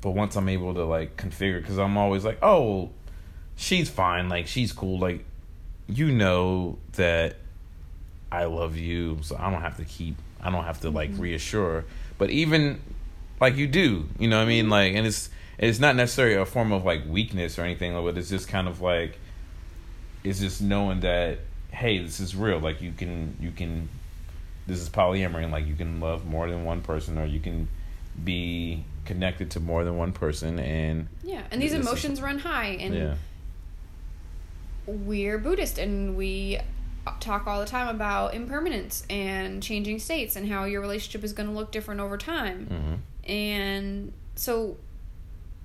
but 0.00 0.10
once 0.10 0.34
I'm 0.34 0.48
able 0.48 0.74
to 0.74 0.84
like 0.84 1.16
configure, 1.16 1.60
because 1.60 1.78
I'm 1.78 1.96
always 1.96 2.24
like, 2.24 2.38
oh, 2.42 2.90
she's 3.54 3.88
fine, 3.88 4.28
like 4.28 4.48
she's 4.48 4.72
cool, 4.72 4.98
like 4.98 5.24
you 5.86 6.10
know 6.12 6.78
that 6.94 7.36
I 8.30 8.44
love 8.44 8.76
you, 8.76 9.18
so 9.22 9.36
I 9.38 9.50
don't 9.50 9.62
have 9.62 9.76
to 9.78 9.84
keep, 9.84 10.16
I 10.40 10.50
don't 10.50 10.64
have 10.64 10.80
to 10.80 10.90
like 10.90 11.10
mm-hmm. 11.10 11.22
reassure. 11.22 11.84
But 12.18 12.30
even 12.30 12.80
like 13.40 13.56
you 13.56 13.66
do, 13.66 14.08
you 14.18 14.28
know 14.28 14.38
what 14.38 14.44
I 14.44 14.48
mean? 14.48 14.64
Mm-hmm. 14.64 14.72
Like, 14.72 14.94
and 14.94 15.06
it's 15.06 15.30
it's 15.58 15.78
not 15.78 15.96
necessarily 15.96 16.36
a 16.36 16.46
form 16.46 16.72
of 16.72 16.84
like 16.84 17.02
weakness 17.06 17.58
or 17.58 17.62
anything, 17.62 17.94
but 17.94 18.16
it's 18.16 18.28
just 18.28 18.48
kind 18.48 18.68
of 18.68 18.80
like 18.80 19.18
it's 20.24 20.40
just 20.40 20.60
knowing 20.60 21.00
that 21.00 21.38
hey, 21.70 21.98
this 21.98 22.20
is 22.20 22.34
real. 22.34 22.58
Like 22.58 22.80
you 22.80 22.92
can 22.92 23.36
you 23.40 23.50
can 23.50 23.88
this 24.68 24.80
is 24.80 24.88
polyamory 24.88 25.42
and 25.42 25.50
like 25.50 25.66
you 25.66 25.74
can 25.74 25.98
love 25.98 26.26
more 26.26 26.48
than 26.48 26.64
one 26.64 26.82
person 26.82 27.18
or 27.18 27.24
you 27.24 27.40
can 27.40 27.68
be 28.22 28.84
connected 29.06 29.50
to 29.50 29.60
more 29.60 29.82
than 29.82 29.96
one 29.96 30.12
person 30.12 30.58
and 30.58 31.08
yeah 31.22 31.42
and 31.50 31.62
these 31.62 31.70
This 31.72 31.80
is- 31.80 31.86
emotions 31.86 32.20
run 32.20 32.38
high 32.38 32.76
and 32.80 32.94
yeah 32.94 33.14
we're 34.86 35.38
Buddhist 35.38 35.78
and 35.78 36.16
we 36.16 36.58
talk 37.20 37.46
all 37.46 37.60
the 37.60 37.66
time 37.66 37.88
about 37.88 38.34
impermanence 38.34 39.04
and 39.10 39.62
changing 39.62 39.98
states 39.98 40.36
and 40.36 40.48
how 40.48 40.64
your 40.64 40.80
relationship 40.80 41.24
is 41.24 41.32
going 41.32 41.48
to 41.48 41.54
look 41.54 41.70
different 41.72 42.00
over 42.00 42.16
time. 42.16 42.66
hmm 42.66 43.30
And 43.30 44.12
so 44.36 44.76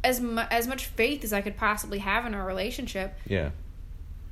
as 0.03 0.19
mu- 0.19 0.41
as 0.51 0.67
much 0.67 0.85
faith 0.87 1.23
as 1.23 1.31
I 1.33 1.41
could 1.41 1.55
possibly 1.57 1.99
have 1.99 2.25
in 2.25 2.33
our 2.33 2.45
relationship, 2.45 3.17
yeah 3.27 3.49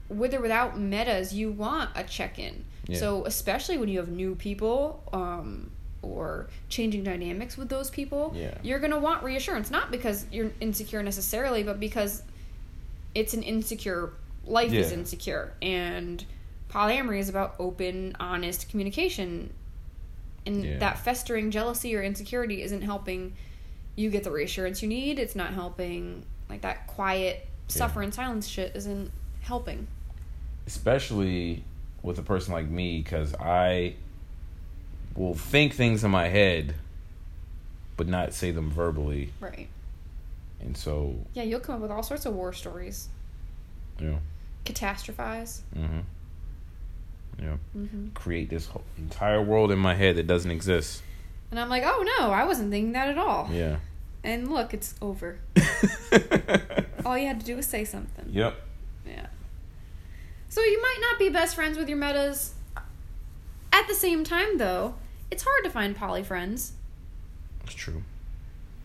with 0.10 0.34
or 0.34 0.42
without 0.42 0.78
metas, 0.78 1.34
you 1.34 1.50
want 1.50 1.90
a 1.96 2.04
check-in. 2.04 2.66
Yeah. 2.88 2.98
So 2.98 3.24
especially 3.26 3.78
when 3.78 3.88
you 3.88 4.00
have 4.00 4.10
new 4.10 4.36
people 4.36 5.02
um 5.14 5.72
or 6.02 6.48
changing 6.68 7.04
dynamics 7.04 7.56
with 7.58 7.70
those 7.70 7.90
people, 7.90 8.34
Yeah. 8.36 8.56
you're 8.64 8.80
going 8.80 8.92
to 8.92 8.98
want 9.00 9.24
reassurance 9.24 9.70
not 9.72 9.92
because 9.92 10.26
you're 10.32 10.52
insecure 10.60 11.02
necessarily, 11.04 11.62
but 11.64 11.80
because 11.80 12.24
it's 13.16 13.34
an 13.34 13.44
insecure 13.44 14.12
life 14.46 14.74
is 14.74 14.92
insecure 14.92 15.54
and 15.62 16.26
polyamory 16.72 17.20
is 17.20 17.30
about 17.30 17.56
open 17.60 18.16
honest 18.20 18.70
communication. 18.70 19.54
And 20.46 20.64
Yeah. 20.64 20.80
that 20.80 21.00
festering 21.00 21.52
jealousy 21.52 21.96
or 21.96 22.02
insecurity 22.02 22.64
isn't 22.64 22.82
helping 22.82 23.34
you 23.96 24.10
get 24.10 24.24
the 24.24 24.32
reassurance 24.32 24.82
you 24.82 24.88
need. 24.88 25.20
It's 25.20 25.36
not 25.36 25.54
helping 25.54 26.26
like 26.50 26.62
that 26.62 26.88
quiet 26.88 27.48
suffer 27.68 28.02
in 28.02 28.12
silence 28.12 28.48
shit 28.48 28.76
isn't 28.76 29.12
helping. 29.42 29.88
Especially 30.66 31.64
with 32.02 32.18
a 32.18 32.24
person 32.24 32.54
like 32.54 32.68
me 32.68 33.02
because 33.02 33.36
I 33.36 33.96
will 35.16 35.36
think 35.36 35.74
things 35.74 36.04
in 36.04 36.12
my 36.12 36.30
head 36.30 36.74
but 37.98 38.08
not 38.08 38.34
say 38.34 38.50
them 38.52 38.72
verbally. 38.72 39.32
Right. 39.40 39.68
And 40.62 40.76
so 40.76 41.16
yeah 41.34 41.44
you'll 41.44 41.60
come 41.60 41.76
up 41.76 41.82
with 41.82 41.92
all 41.92 42.04
sorts 42.04 42.26
of 42.26 42.34
war 42.34 42.54
stories. 42.54 43.10
Yeah. 44.00 44.18
catastrophize. 44.66 45.62
Hmm 45.76 46.00
you 47.40 47.46
know 47.46 47.60
hmm 47.74 48.08
create 48.14 48.50
this 48.50 48.68
whole 48.68 48.84
entire 48.98 49.42
world 49.42 49.72
in 49.72 49.80
my 49.80 49.94
head 49.96 50.16
that 50.16 50.28
doesn't 50.28 50.52
exist 50.52 51.02
and 51.50 51.60
i'm 51.60 51.70
like 51.70 51.84
oh 51.86 52.04
no 52.20 52.32
i 52.32 52.44
wasn't 52.44 52.70
thinking 52.70 52.92
that 52.94 53.08
at 53.10 53.18
all 53.18 53.50
yeah 53.52 53.78
and 54.24 54.52
look 54.52 54.74
it's 54.74 54.94
over 55.02 55.40
all 57.06 57.18
you 57.18 57.28
had 57.28 57.40
to 57.40 57.46
do 57.46 57.56
was 57.56 57.66
say 57.66 57.84
something 57.86 58.26
yep 58.30 58.56
Yeah. 59.06 59.28
So 60.50 60.62
you 60.62 60.82
might 60.82 60.98
not 61.02 61.18
be 61.18 61.30
best 61.30 61.56
friends 61.56 61.78
with 61.78 61.88
your 61.88 61.98
metas. 61.98 62.54
At 63.72 63.88
the 63.88 63.96
same 63.96 64.26
time, 64.26 64.58
though, 64.58 64.96
it's 65.32 65.44
hard 65.44 65.64
to 65.64 65.70
find 65.70 65.96
poly 65.96 66.24
friends. 66.24 66.74
it's 67.64 67.74
true 67.74 68.04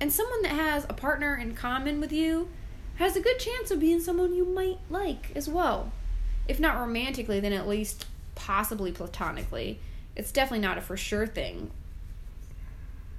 And 0.01 0.13
someone 0.13 0.43
that 0.43 0.53
has 0.53 0.85
a 0.89 0.93
partner 0.95 1.35
in 1.37 1.55
common 1.57 2.01
with 2.01 2.13
you 2.13 2.49
has 2.97 3.17
a 3.17 3.21
good 3.21 3.39
chance 3.41 3.71
of 3.73 3.81
being 3.81 4.01
someone 4.01 4.33
you 4.35 4.45
might 4.47 4.79
like 4.89 5.33
as 5.35 5.49
well. 5.49 5.91
If 6.49 6.61
not 6.61 6.79
romantically, 6.79 7.41
then 7.41 7.53
at 7.53 7.67
least 7.69 8.07
possibly 8.37 8.93
platonically. 8.93 9.81
It's 10.15 10.31
definitely 10.31 10.61
not 10.65 10.79
a 10.79 10.81
for 10.81 10.97
sure 10.97 11.27
thing. 11.27 11.73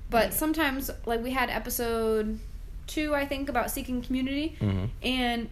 But 0.10 0.34
sometimes, 0.34 0.90
like 1.06 1.22
we 1.22 1.32
had 1.32 1.50
episode 1.50 2.40
two, 2.88 3.14
I 3.14 3.26
think, 3.26 3.50
about 3.50 3.70
seeking 3.70 4.02
community 4.02 4.56
hmm 4.60 4.86
and 5.04 5.50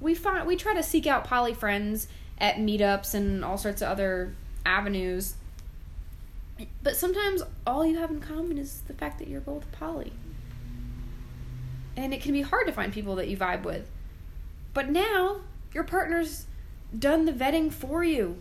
we 0.00 0.14
find 0.14 0.46
we 0.46 0.54
try 0.54 0.74
to 0.74 0.82
seek 0.82 1.08
out 1.08 1.24
poly 1.24 1.52
friends 1.52 2.06
at 2.38 2.56
meetups 2.56 3.14
and 3.14 3.44
all 3.44 3.58
sorts 3.58 3.82
of 3.82 3.88
other 3.88 4.32
avenues. 4.64 5.34
But 6.82 6.96
sometimes 6.96 7.42
all 7.66 7.84
you 7.84 7.98
have 7.98 8.10
in 8.10 8.20
common 8.20 8.58
is 8.58 8.82
the 8.86 8.94
fact 8.94 9.18
that 9.18 9.28
you're 9.28 9.40
both 9.40 9.70
poly. 9.72 10.12
And 11.96 12.14
it 12.14 12.20
can 12.20 12.32
be 12.32 12.42
hard 12.42 12.66
to 12.68 12.72
find 12.72 12.92
people 12.92 13.16
that 13.16 13.28
you 13.28 13.36
vibe 13.36 13.64
with. 13.64 13.88
But 14.72 14.88
now 14.88 15.40
your 15.74 15.84
partner's 15.84 16.46
done 16.96 17.24
the 17.24 17.32
vetting 17.32 17.72
for 17.72 18.04
you 18.04 18.38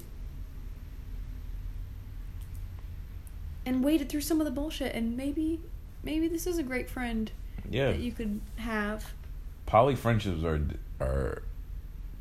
and 3.68 3.84
waded 3.84 4.10
through 4.10 4.22
some 4.22 4.40
of 4.40 4.46
the 4.46 4.52
bullshit 4.52 4.96
and 4.96 5.16
maybe 5.18 5.60
maybe 6.04 6.28
this 6.28 6.48
is 6.48 6.58
a 6.58 6.64
great 6.64 6.90
friend 6.90 7.32
yeah 7.70 7.92
that 7.92 8.00
you 8.00 8.12
could 8.12 8.40
have 8.56 9.14
poly 9.66 9.96
friendships 9.96 10.44
are 10.44 10.62
are 11.00 11.42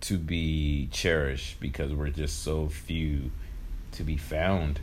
to 0.00 0.18
be 0.18 0.88
cherished 0.92 1.58
because 1.60 1.92
we're 1.94 2.10
just 2.10 2.42
so 2.42 2.68
few 2.68 3.30
to 3.92 4.04
be 4.04 4.16
found. 4.18 4.78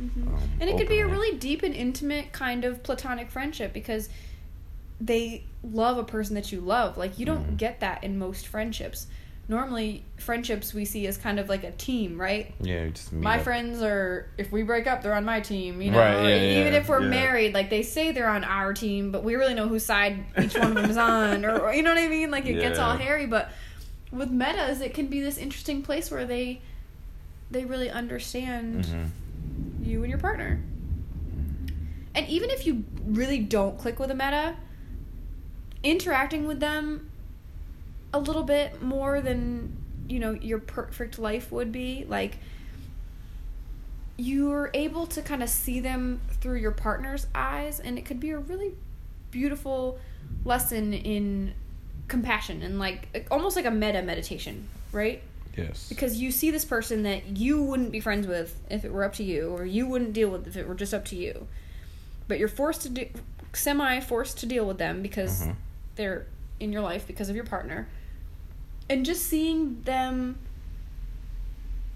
Mhm. 0.00 0.26
Um, 0.28 0.50
and 0.60 0.70
it 0.70 0.78
could 0.78 0.88
be 0.88 1.00
a 1.00 1.06
really 1.06 1.36
deep 1.36 1.62
and 1.62 1.74
intimate 1.74 2.32
kind 2.32 2.64
of 2.64 2.82
platonic 2.82 3.30
friendship 3.30 3.74
because 3.74 4.08
they 4.98 5.44
love 5.62 5.98
a 5.98 6.04
person 6.04 6.34
that 6.36 6.50
you 6.52 6.60
love. 6.60 6.96
Like 6.96 7.18
you 7.18 7.26
don't 7.26 7.52
Mhm. 7.52 7.56
get 7.58 7.80
that 7.80 8.02
in 8.02 8.18
most 8.18 8.46
friendships. 8.46 9.06
Normally, 9.48 10.02
friendships 10.18 10.74
we 10.74 10.84
see 10.84 11.06
as 11.06 11.16
kind 11.16 11.38
of 11.38 11.48
like 11.48 11.62
a 11.62 11.70
team, 11.70 12.20
right? 12.20 12.52
Yeah, 12.60 12.88
just 12.88 13.12
my 13.12 13.36
up. 13.36 13.42
friends 13.44 13.80
are 13.80 14.28
if 14.36 14.50
we 14.50 14.64
break 14.64 14.88
up, 14.88 15.02
they're 15.02 15.14
on 15.14 15.24
my 15.24 15.38
team. 15.40 15.80
You 15.80 15.92
know, 15.92 15.98
Right, 16.00 16.20
yeah, 16.30 16.36
yeah, 16.36 16.60
even 16.60 16.74
if 16.74 16.88
we're 16.88 17.00
yeah. 17.02 17.08
married, 17.08 17.54
like 17.54 17.70
they 17.70 17.82
say 17.82 18.10
they're 18.10 18.28
on 18.28 18.42
our 18.42 18.74
team, 18.74 19.12
but 19.12 19.22
we 19.22 19.36
really 19.36 19.54
know 19.54 19.68
whose 19.68 19.84
side 19.84 20.24
each 20.42 20.58
one 20.58 20.70
of 20.70 20.74
them 20.74 20.90
is 20.90 20.96
on, 20.96 21.44
or, 21.44 21.60
or 21.60 21.72
you 21.74 21.84
know 21.84 21.90
what 21.94 22.02
I 22.02 22.08
mean? 22.08 22.32
Like 22.32 22.46
it 22.46 22.54
gets 22.60 22.80
all 22.80 22.96
hairy. 22.96 23.26
But 23.26 23.52
with 24.10 24.30
metas, 24.32 24.80
it 24.80 24.94
can 24.94 25.06
be 25.06 25.20
this 25.20 25.38
interesting 25.38 25.82
place 25.82 26.10
where 26.10 26.24
they 26.24 26.60
they 27.52 27.64
really 27.64 27.88
understand 27.88 28.84
Mhm. 28.86 29.86
you 29.86 30.02
and 30.02 30.10
your 30.10 30.18
partner. 30.18 30.60
And 32.16 32.26
even 32.28 32.50
if 32.50 32.66
you 32.66 32.82
really 33.04 33.38
don't 33.38 33.78
click 33.78 34.00
with 34.00 34.10
a 34.10 34.14
meta, 34.14 34.56
interacting 35.84 36.46
with 36.48 36.58
them 36.58 37.10
a 38.16 38.18
little 38.18 38.42
bit 38.42 38.82
more 38.82 39.20
than, 39.20 39.76
you 40.08 40.18
know, 40.18 40.32
your 40.32 40.58
perfect 40.58 41.18
life 41.18 41.52
would 41.52 41.70
be, 41.72 42.04
like 42.08 42.38
you're 44.18 44.70
able 44.72 45.06
to 45.06 45.20
kind 45.20 45.42
of 45.42 45.48
see 45.48 45.78
them 45.80 46.20
through 46.40 46.56
your 46.58 46.70
partner's 46.70 47.26
eyes 47.34 47.80
and 47.80 47.98
it 47.98 48.04
could 48.06 48.18
be 48.18 48.30
a 48.30 48.38
really 48.38 48.72
beautiful 49.30 49.98
lesson 50.44 50.94
in 50.94 51.52
compassion 52.08 52.62
and 52.62 52.78
like 52.78 53.26
almost 53.30 53.56
like 53.56 53.66
a 53.66 53.70
metta 53.70 54.00
meditation, 54.02 54.68
right? 54.92 55.22
Yes. 55.56 55.88
because 55.88 56.20
you 56.20 56.30
see 56.32 56.50
this 56.50 56.66
person 56.66 57.04
that 57.04 57.38
you 57.38 57.62
wouldn't 57.62 57.90
be 57.90 57.98
friends 58.00 58.26
with 58.26 58.60
if 58.68 58.84
it 58.84 58.92
were 58.92 59.04
up 59.04 59.14
to 59.14 59.22
you 59.24 59.48
or 59.56 59.64
you 59.64 59.86
wouldn't 59.86 60.12
deal 60.12 60.28
with 60.28 60.46
if 60.46 60.54
it 60.54 60.68
were 60.68 60.74
just 60.74 60.92
up 60.92 61.06
to 61.06 61.16
you 61.16 61.46
but 62.28 62.38
you're 62.38 62.46
forced 62.46 62.82
to 62.82 62.90
do 62.90 63.06
semi 63.54 63.98
forced 64.00 64.38
to 64.40 64.44
deal 64.44 64.66
with 64.66 64.76
them 64.76 65.00
because 65.00 65.44
Mhm. 65.46 65.54
they're 65.94 66.26
in 66.60 66.72
your 66.74 66.82
life 66.82 67.06
because 67.06 67.30
of 67.30 67.36
your 67.36 67.46
partner 67.46 67.88
and 68.88 69.04
just 69.04 69.22
seeing 69.26 69.82
them 69.82 70.38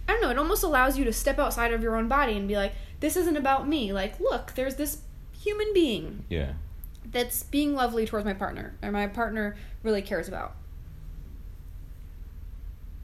i 0.09 0.13
don't 0.13 0.21
know 0.23 0.31
it 0.31 0.39
almost 0.39 0.63
allows 0.63 0.99
you 0.99 1.05
to 1.05 1.13
step 1.13 1.39
outside 1.39 1.73
of 1.73 1.83
your 1.83 1.97
own 1.97 2.09
body 2.09 2.37
and 2.37 2.49
be 2.49 2.57
like 2.57 2.73
this 3.01 3.17
isn't 3.17 3.37
about 3.37 3.67
me 3.69 3.93
like 3.93 4.19
look 4.21 4.53
there's 4.55 4.77
this 4.77 4.99
human 5.41 5.73
being 5.73 6.25
Yeah. 6.29 6.53
that's 7.11 7.43
being 7.45 7.75
lovely 7.75 8.07
towards 8.07 8.27
my 8.27 8.35
partner 8.35 8.75
or 8.83 8.91
my 8.93 9.07
partner 9.07 9.57
really 9.83 10.03
cares 10.03 10.29
about. 10.29 10.55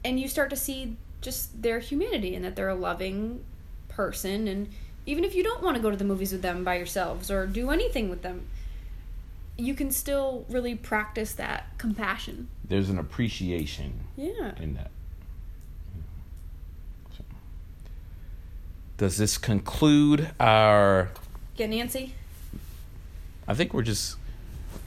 And 0.05 0.19
you 0.19 0.27
start 0.27 0.49
to 0.51 0.55
see 0.55 0.95
just 1.21 1.61
their 1.63 1.79
humanity 1.79 2.35
and 2.35 2.45
that 2.45 2.55
they're 2.55 2.69
a 2.69 2.75
loving 2.75 3.43
person 3.89 4.47
and 4.47 4.69
even 5.07 5.23
if 5.23 5.33
you 5.33 5.43
don't 5.43 5.63
want 5.63 5.75
to 5.77 5.81
go 5.81 5.89
to 5.89 5.97
the 5.97 6.03
movies 6.03 6.31
with 6.31 6.41
them 6.43 6.63
by 6.63 6.75
yourselves 6.75 7.31
or 7.31 7.47
do 7.47 7.71
anything 7.71 8.09
with 8.09 8.21
them, 8.21 8.45
you 9.57 9.73
can 9.73 9.91
still 9.91 10.45
really 10.49 10.75
practice 10.75 11.33
that 11.33 11.77
compassion. 11.77 12.47
There's 12.63 12.89
an 12.89 12.99
appreciation 12.99 14.01
Yeah. 14.15 14.53
in 14.61 14.75
that. 14.75 14.91
So, 17.17 17.23
Does 18.97 19.17
this 19.17 19.37
conclude 19.37 20.29
our? 20.39 21.09
Get 21.55 21.69
Nancy? 21.71 22.13
I 23.47 23.53
think 23.53 23.73
we're 23.73 23.81
just 23.83 24.17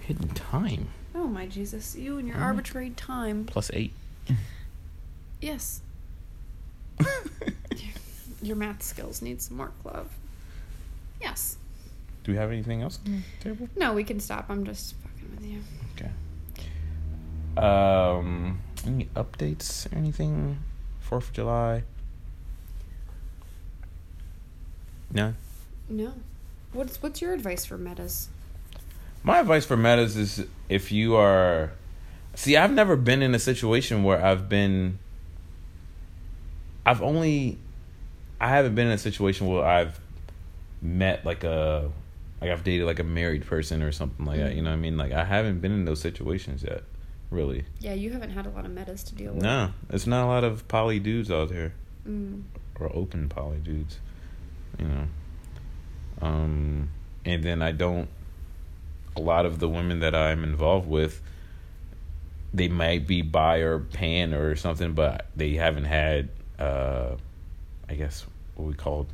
hitting 0.01 0.29
time 0.29 0.89
Oh 1.14 1.27
my 1.27 1.47
Jesus, 1.47 1.97
you 1.97 2.18
and 2.18 2.27
your 2.29 2.37
Alright. 2.37 2.51
arbitrary 2.51 2.91
time. 2.91 3.45
plus 3.45 3.71
eight. 3.75 3.93
Yes. 5.41 5.81
Your 8.43 8.57
math 8.57 8.83
skills 8.83 9.23
need 9.23 9.41
some 9.41 9.57
work, 9.57 9.73
love. 9.85 10.11
Yes. 11.21 11.57
Do 12.31 12.35
we 12.35 12.39
have 12.39 12.53
anything 12.53 12.81
else 12.81 13.01
on 13.05 13.24
the 13.41 13.45
table? 13.45 13.68
No, 13.74 13.93
we 13.93 14.05
can 14.05 14.20
stop. 14.20 14.47
I'm 14.49 14.64
just 14.64 14.95
fucking 15.03 15.31
with 15.35 15.45
you. 15.45 15.62
Okay. 15.97 16.11
Um, 17.61 18.61
any 18.87 19.07
updates? 19.16 19.93
or 19.93 19.99
Anything? 19.99 20.61
Fourth 21.01 21.26
of 21.26 21.33
July? 21.33 21.83
No. 25.12 25.35
No. 25.89 26.12
What's 26.72 27.03
what's 27.03 27.20
your 27.20 27.33
advice 27.33 27.64
for 27.64 27.76
metas? 27.76 28.28
My 29.24 29.41
advice 29.41 29.64
for 29.64 29.76
metas 29.76 30.16
is 30.16 30.47
if 30.68 30.93
you 30.93 31.16
are 31.16 31.72
see, 32.37 32.57
I've 32.57 32.70
never 32.70 32.95
been 32.95 33.22
in 33.22 33.35
a 33.35 33.41
situation 33.41 34.05
where 34.05 34.24
I've 34.24 34.49
been 34.49 35.01
I've 36.87 37.03
only 37.03 37.59
I 38.41 38.51
haven't 38.51 38.76
been 38.76 38.87
in 38.87 38.93
a 38.93 38.99
situation 38.99 39.49
where 39.49 39.64
I've 39.64 39.99
met 40.81 41.26
like 41.26 41.43
a 41.43 41.91
like 42.41 42.51
I've 42.51 42.64
dated 42.64 42.86
like 42.86 42.99
a 42.99 43.05
married 43.05 43.45
person 43.47 43.82
or 43.82 43.93
something 43.93 44.24
like 44.24 44.38
that. 44.38 44.55
You 44.55 44.62
know 44.62 44.70
what 44.70 44.76
I 44.76 44.80
mean? 44.80 44.97
Like 44.97 45.12
I 45.12 45.24
haven't 45.24 45.61
been 45.61 45.72
in 45.72 45.84
those 45.84 46.01
situations 46.01 46.62
yet, 46.62 46.82
really. 47.30 47.64
Yeah, 47.80 47.95
you 47.95 48.11
haven't 48.11 48.30
had 48.30 48.47
a 48.47 48.51
lot 48.51 48.64
of 48.64 48.70
metas 48.70 49.03
to 49.05 49.14
deal 49.14 49.32
with. 49.34 49.43
No, 49.43 49.70
it's 49.91 50.07
not 50.07 50.24
a 50.24 50.28
lot 50.28 50.45
of 50.45 50.66
poly 50.68 50.99
dudes 50.99 51.30
out 51.30 51.49
there 51.51 51.74
Mm. 52.09 52.43
or 52.78 52.91
open 52.97 53.28
poly 53.28 53.59
dudes, 53.59 53.99
you 54.78 54.86
know. 54.86 55.07
Um, 56.22 56.88
and 57.24 57.43
then 57.43 57.62
I 57.62 57.72
don't. 57.72 58.09
A 59.16 59.20
lot 59.20 59.45
of 59.45 59.59
the 59.59 59.68
women 59.68 60.01
that 60.01 60.14
I'm 60.14 60.45
involved 60.45 60.88
with, 60.88 61.20
they 62.55 62.68
might 62.68 63.07
be 63.07 63.22
bi 63.22 63.59
or 63.59 63.78
pan 63.80 64.32
or 64.32 64.55
something, 64.57 64.93
but 64.95 65.26
they 65.36 65.55
haven't 65.55 65.84
had, 65.84 66.28
uh, 66.59 67.16
I 67.88 67.95
guess, 67.97 68.24
what 68.55 68.68
we 68.68 68.74
call 68.74 69.09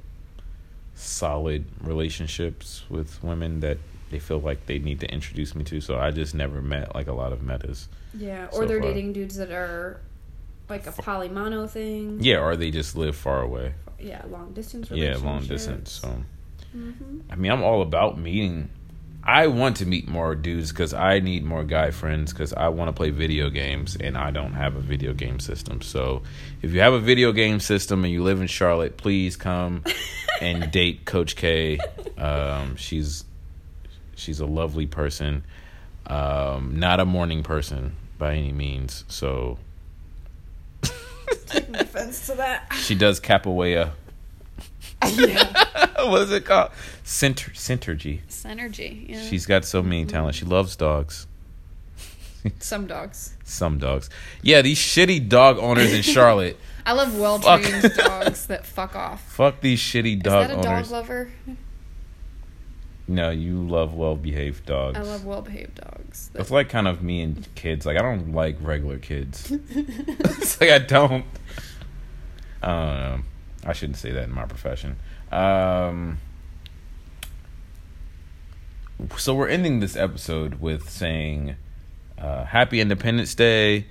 solid 0.97 1.65
relationships 1.83 2.85
with 2.89 3.23
women 3.23 3.61
that 3.61 3.79
they 4.11 4.19
feel 4.19 4.41
like 4.41 4.67
they 4.67 4.79
need 4.79 5.01
to 5.01 5.11
introduce 5.13 5.55
me 5.55 5.63
to. 5.65 5.81
So 5.81 5.99
I 5.99 6.11
just 6.11 6.35
never 6.35 6.61
met 6.63 6.95
like 6.95 7.07
a 7.07 7.13
lot 7.13 7.33
of 7.33 7.43
metas. 7.43 7.89
Yeah, 8.15 8.49
So 8.51 8.63
or 8.63 8.67
they're 8.67 8.81
far. 8.81 8.89
dating 8.93 9.13
dudes 9.13 9.37
that 9.37 9.51
are 9.51 10.01
like 10.69 10.87
a 10.87 10.93
poly 10.93 11.29
mono 11.29 11.67
thing. 11.67 12.19
Yeah, 12.21 12.39
or 12.43 12.57
they 12.57 12.71
just 12.71 12.97
live 12.97 13.15
far 13.17 13.43
away. 13.43 13.75
Yeah, 14.01 14.23
long 14.29 14.53
distance. 14.53 14.91
Yeah, 14.91 15.17
long 15.17 15.45
distance. 15.47 15.93
So. 16.03 16.23
hmm 16.73 17.21
I 17.31 17.37
mean, 17.37 17.51
I'm 17.53 17.63
all 17.63 17.83
about 17.83 18.19
meeting. 18.19 18.71
I 19.29 19.49
want 19.49 19.79
to 19.79 19.87
meet 19.87 20.07
more 20.07 20.37
dudes 20.37 20.71
because 20.71 20.95
I 20.95 21.19
need 21.19 21.45
more 21.45 21.65
guy 21.65 21.91
friends 21.91 22.33
because 22.33 22.53
I 22.53 22.69
want 22.69 22.89
to 22.89 22.93
play 22.93 23.11
video 23.11 23.51
games 23.51 23.97
and 23.97 24.17
I 24.17 24.31
don't 24.31 24.53
have 24.53 24.77
a 24.77 24.81
video 24.81 25.13
game 25.15 25.41
system. 25.41 25.83
So, 25.83 26.23
if 26.63 26.73
you 26.73 26.79
have 26.81 26.93
a 26.93 27.01
video 27.01 27.33
game 27.33 27.59
system 27.59 28.05
and 28.05 28.13
you 28.13 28.23
live 28.23 28.41
in 28.41 28.47
Charlotte, 28.47 28.97
please 28.97 29.35
come 29.37 29.83
and 30.41 30.71
date 30.71 31.05
Coach 31.05 31.37
Kaey. 31.37 31.79
Um, 32.19 32.77
she's 32.77 33.25
she's 34.15 34.41
a 34.41 34.47
lovely 34.47 34.87
person, 34.87 35.45
um, 36.07 36.79
not 36.79 37.01
a 37.01 37.05
morning 37.05 37.43
person 37.43 37.97
by 38.19 38.35
any 38.35 38.53
means. 38.53 39.05
So 39.09 39.59
Taking 41.47 41.75
offense 41.77 42.27
to 42.27 42.35
that. 42.37 42.73
she 42.75 42.95
does 42.95 43.21
capoeira. 43.21 43.91
yeah. 45.13 46.05
what 46.09 46.23
is 46.23 46.33
it 46.33 46.45
called? 46.45 46.71
Center 47.05 47.51
synergy. 47.53 48.21
Synergy. 48.29 49.09
Yeah. 49.11 49.23
She's 49.23 49.45
got 49.47 49.65
so 49.65 49.83
many 49.83 50.05
talents. 50.07 50.39
She 50.39 50.45
loves 50.45 50.77
dogs. 50.77 51.27
some 52.61 52.87
dogs. 52.87 53.35
Some 53.45 53.79
dogs. 53.79 54.09
Yeah, 54.43 54.63
these 54.63 54.79
shitty 54.79 55.29
dog 55.29 55.59
owners 55.59 55.93
in 55.93 56.03
Charlotte. 56.15 56.57
I 56.87 56.93
love 56.93 57.19
well 57.19 57.41
trained 57.41 57.93
dogs 57.97 58.47
that 58.47 58.65
fuck 58.65 58.95
off. 58.95 59.21
Fuck 59.33 59.61
these 59.61 59.81
shitty 59.81 60.19
Is 60.19 60.23
dog 60.23 60.49
that 60.49 60.51
a 60.53 60.69
owners. 60.69 60.89
dog 60.89 60.93
lover? 60.93 61.31
no, 63.09 63.31
you 63.31 63.59
love 63.67 63.93
well 63.95 64.15
behaved 64.15 64.67
dogs. 64.67 64.97
I 64.97 65.03
love 65.03 65.25
well 65.25 65.43
behaved 65.43 65.81
dogs. 65.81 66.31
It's 66.35 66.51
like 66.53 66.69
kind 66.69 66.87
of 66.87 67.03
me 67.03 67.23
and 67.23 67.47
kids. 67.57 67.85
Like 67.87 67.99
I 67.99 68.03
don't 68.03 68.33
like 68.33 68.57
regular 68.61 68.99
kids. 68.99 69.51
it's 69.51 70.61
like 70.61 70.71
I 70.71 70.79
don't. 70.79 71.25
I 72.63 72.67
don't 72.69 72.97
know. 73.01 73.19
I 73.65 73.73
shouldn't 73.73 73.99
say 73.99 74.13
that 74.13 74.25
in 74.25 74.33
my 74.33 74.47
profession. 74.47 74.97
Um, 75.33 76.19
so 79.19 79.35
we're 79.35 79.49
ending 79.49 79.81
this 79.81 79.97
episode 79.97 80.61
with 80.61 80.89
saying 80.89 81.57
uh, 82.17 82.45
Happy 82.45 82.81
Independence 82.81 83.35
Day. 83.35 83.87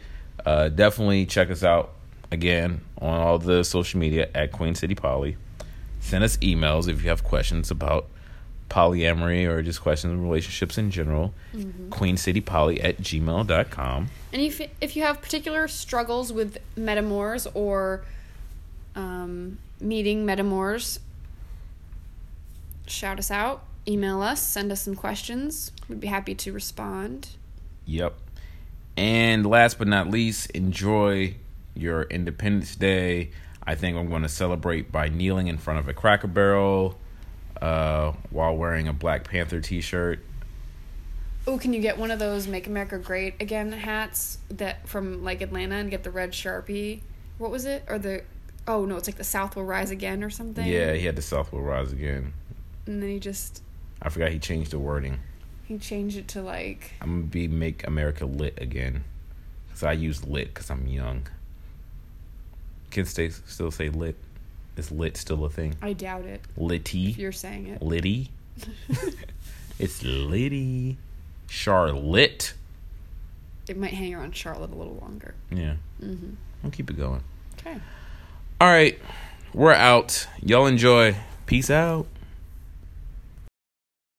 Uh, 0.45 0.69
definitely 0.69 1.25
check 1.25 1.49
us 1.51 1.63
out 1.63 1.93
again 2.35 2.81
on 2.99 3.19
all 3.19 3.39
the 3.39 3.63
social 3.63 3.99
media 3.99 4.29
at 4.35 4.51
Queen 4.51 4.75
City 4.75 4.93
Poly. 4.93 5.37
Send 5.99 6.23
us 6.23 6.37
emails 6.37 6.87
if 6.87 7.01
you 7.01 7.09
have 7.09 7.23
questions 7.23 7.71
about 7.71 8.05
polyamory 8.69 9.47
or 9.47 9.63
just 9.63 9.81
questions 9.81 10.13
of 10.13 10.21
relationships 10.21 10.77
in 10.77 10.91
general. 10.91 11.33
QueenCityPoly 11.55 12.83
at 12.83 12.97
gmail.com. 12.99 14.07
And 14.33 14.41
if 14.41 14.61
if 14.81 14.95
you 14.95 15.03
have 15.03 15.21
particular 15.21 15.67
struggles 15.67 16.31
with 16.31 16.59
metamours 16.77 17.47
or 17.55 18.03
um, 18.95 19.57
meeting 19.79 20.25
metamours, 20.25 20.99
shout 22.87 23.17
us 23.17 23.31
out, 23.31 23.63
email 23.87 24.21
us, 24.21 24.41
send 24.41 24.71
us 24.71 24.83
some 24.83 24.95
questions. 24.95 25.71
We'd 25.89 25.99
be 25.99 26.07
happy 26.07 26.35
to 26.35 26.51
respond. 26.51 27.29
Yep. 27.85 28.13
And 28.97 29.45
last 29.45 29.77
but 29.77 29.87
not 29.87 30.09
least, 30.09 30.49
enjoy 30.51 31.35
your 31.75 32.03
Independence 32.03 32.75
Day. 32.75 33.31
I 33.67 33.75
think 33.75 33.97
I'm 33.97 34.09
going 34.09 34.21
to 34.21 34.29
celebrate 34.29 34.91
by 34.91 35.09
kneeling 35.09 35.47
in 35.47 35.57
front 35.57 35.79
of 35.79 35.87
a 35.87 35.93
Cracker 35.93 36.27
Barrel 36.27 36.97
uh, 37.61 38.13
while 38.29 38.55
wearing 38.55 38.87
a 38.87 38.93
Black 38.93 39.27
Panther 39.27 39.59
T-shirt. 39.59 40.19
Oh, 41.47 41.57
can 41.57 41.73
you 41.73 41.79
get 41.79 41.97
one 41.97 42.09
of 42.09 42.17
those 42.19 42.47
"Make 42.47 42.65
America 42.65 42.97
Great 42.97 43.39
Again" 43.39 43.71
hats 43.71 44.39
that 44.49 44.87
from 44.87 45.23
like 45.23 45.41
Atlanta 45.41 45.75
and 45.75 45.91
get 45.91 46.03
the 46.03 46.09
red 46.11 46.31
sharpie? 46.31 47.01
What 47.37 47.51
was 47.51 47.65
it? 47.65 47.83
Or 47.87 47.99
the 47.99 48.23
oh 48.67 48.85
no, 48.85 48.97
it's 48.97 49.07
like 49.07 49.17
the 49.17 49.23
South 49.23 49.55
will 49.55 49.63
rise 49.63 49.91
again 49.91 50.23
or 50.23 50.31
something. 50.31 50.65
Yeah, 50.65 50.93
he 50.93 51.05
had 51.05 51.15
the 51.15 51.21
South 51.21 51.51
will 51.53 51.61
rise 51.61 51.91
again. 51.91 52.33
And 52.87 53.01
then 53.01 53.09
he 53.09 53.19
just 53.19 53.61
I 54.01 54.09
forgot 54.09 54.31
he 54.31 54.39
changed 54.39 54.71
the 54.71 54.79
wording. 54.79 55.19
he 55.65 55.77
changed 55.77 56.17
it 56.17 56.27
to 56.29 56.41
like 56.41 56.93
I'm 56.99 57.09
gonna 57.21 57.23
be 57.23 57.47
make 57.47 57.85
America 57.85 58.25
lit 58.25 58.57
again, 58.59 59.03
cause 59.69 59.83
I 59.83 59.91
use 59.91 60.25
lit 60.25 60.47
because 60.53 60.71
I'm 60.71 60.87
young. 60.87 61.27
Kids 62.95 63.09
stay, 63.09 63.27
still 63.27 63.71
say 63.71 63.89
lit. 63.89 64.15
Is 64.77 64.89
lit 64.89 65.17
still 65.17 65.43
a 65.43 65.49
thing? 65.49 65.75
I 65.81 65.91
doubt 65.91 66.23
it. 66.23 66.39
Litty. 66.55 67.09
If 67.09 67.17
you're 67.17 67.33
saying 67.33 67.67
it. 67.67 67.81
Liddy. 67.81 68.31
it's 69.79 70.01
Liddy. 70.01 70.95
Charlotte. 71.49 72.53
It 73.67 73.75
might 73.75 73.91
hang 73.91 74.15
around 74.15 74.33
Charlotte 74.33 74.71
a 74.71 74.75
little 74.75 74.95
longer. 75.01 75.35
Yeah. 75.51 75.73
Mm-hmm. 76.01 76.35
We'll 76.63 76.71
keep 76.71 76.89
it 76.89 76.95
going. 76.95 77.21
Okay. 77.59 77.77
All 78.61 78.69
right. 78.69 78.97
We're 79.53 79.73
out. 79.73 80.29
Y'all 80.41 80.65
enjoy. 80.65 81.17
Peace 81.47 81.69
out. 81.69 82.07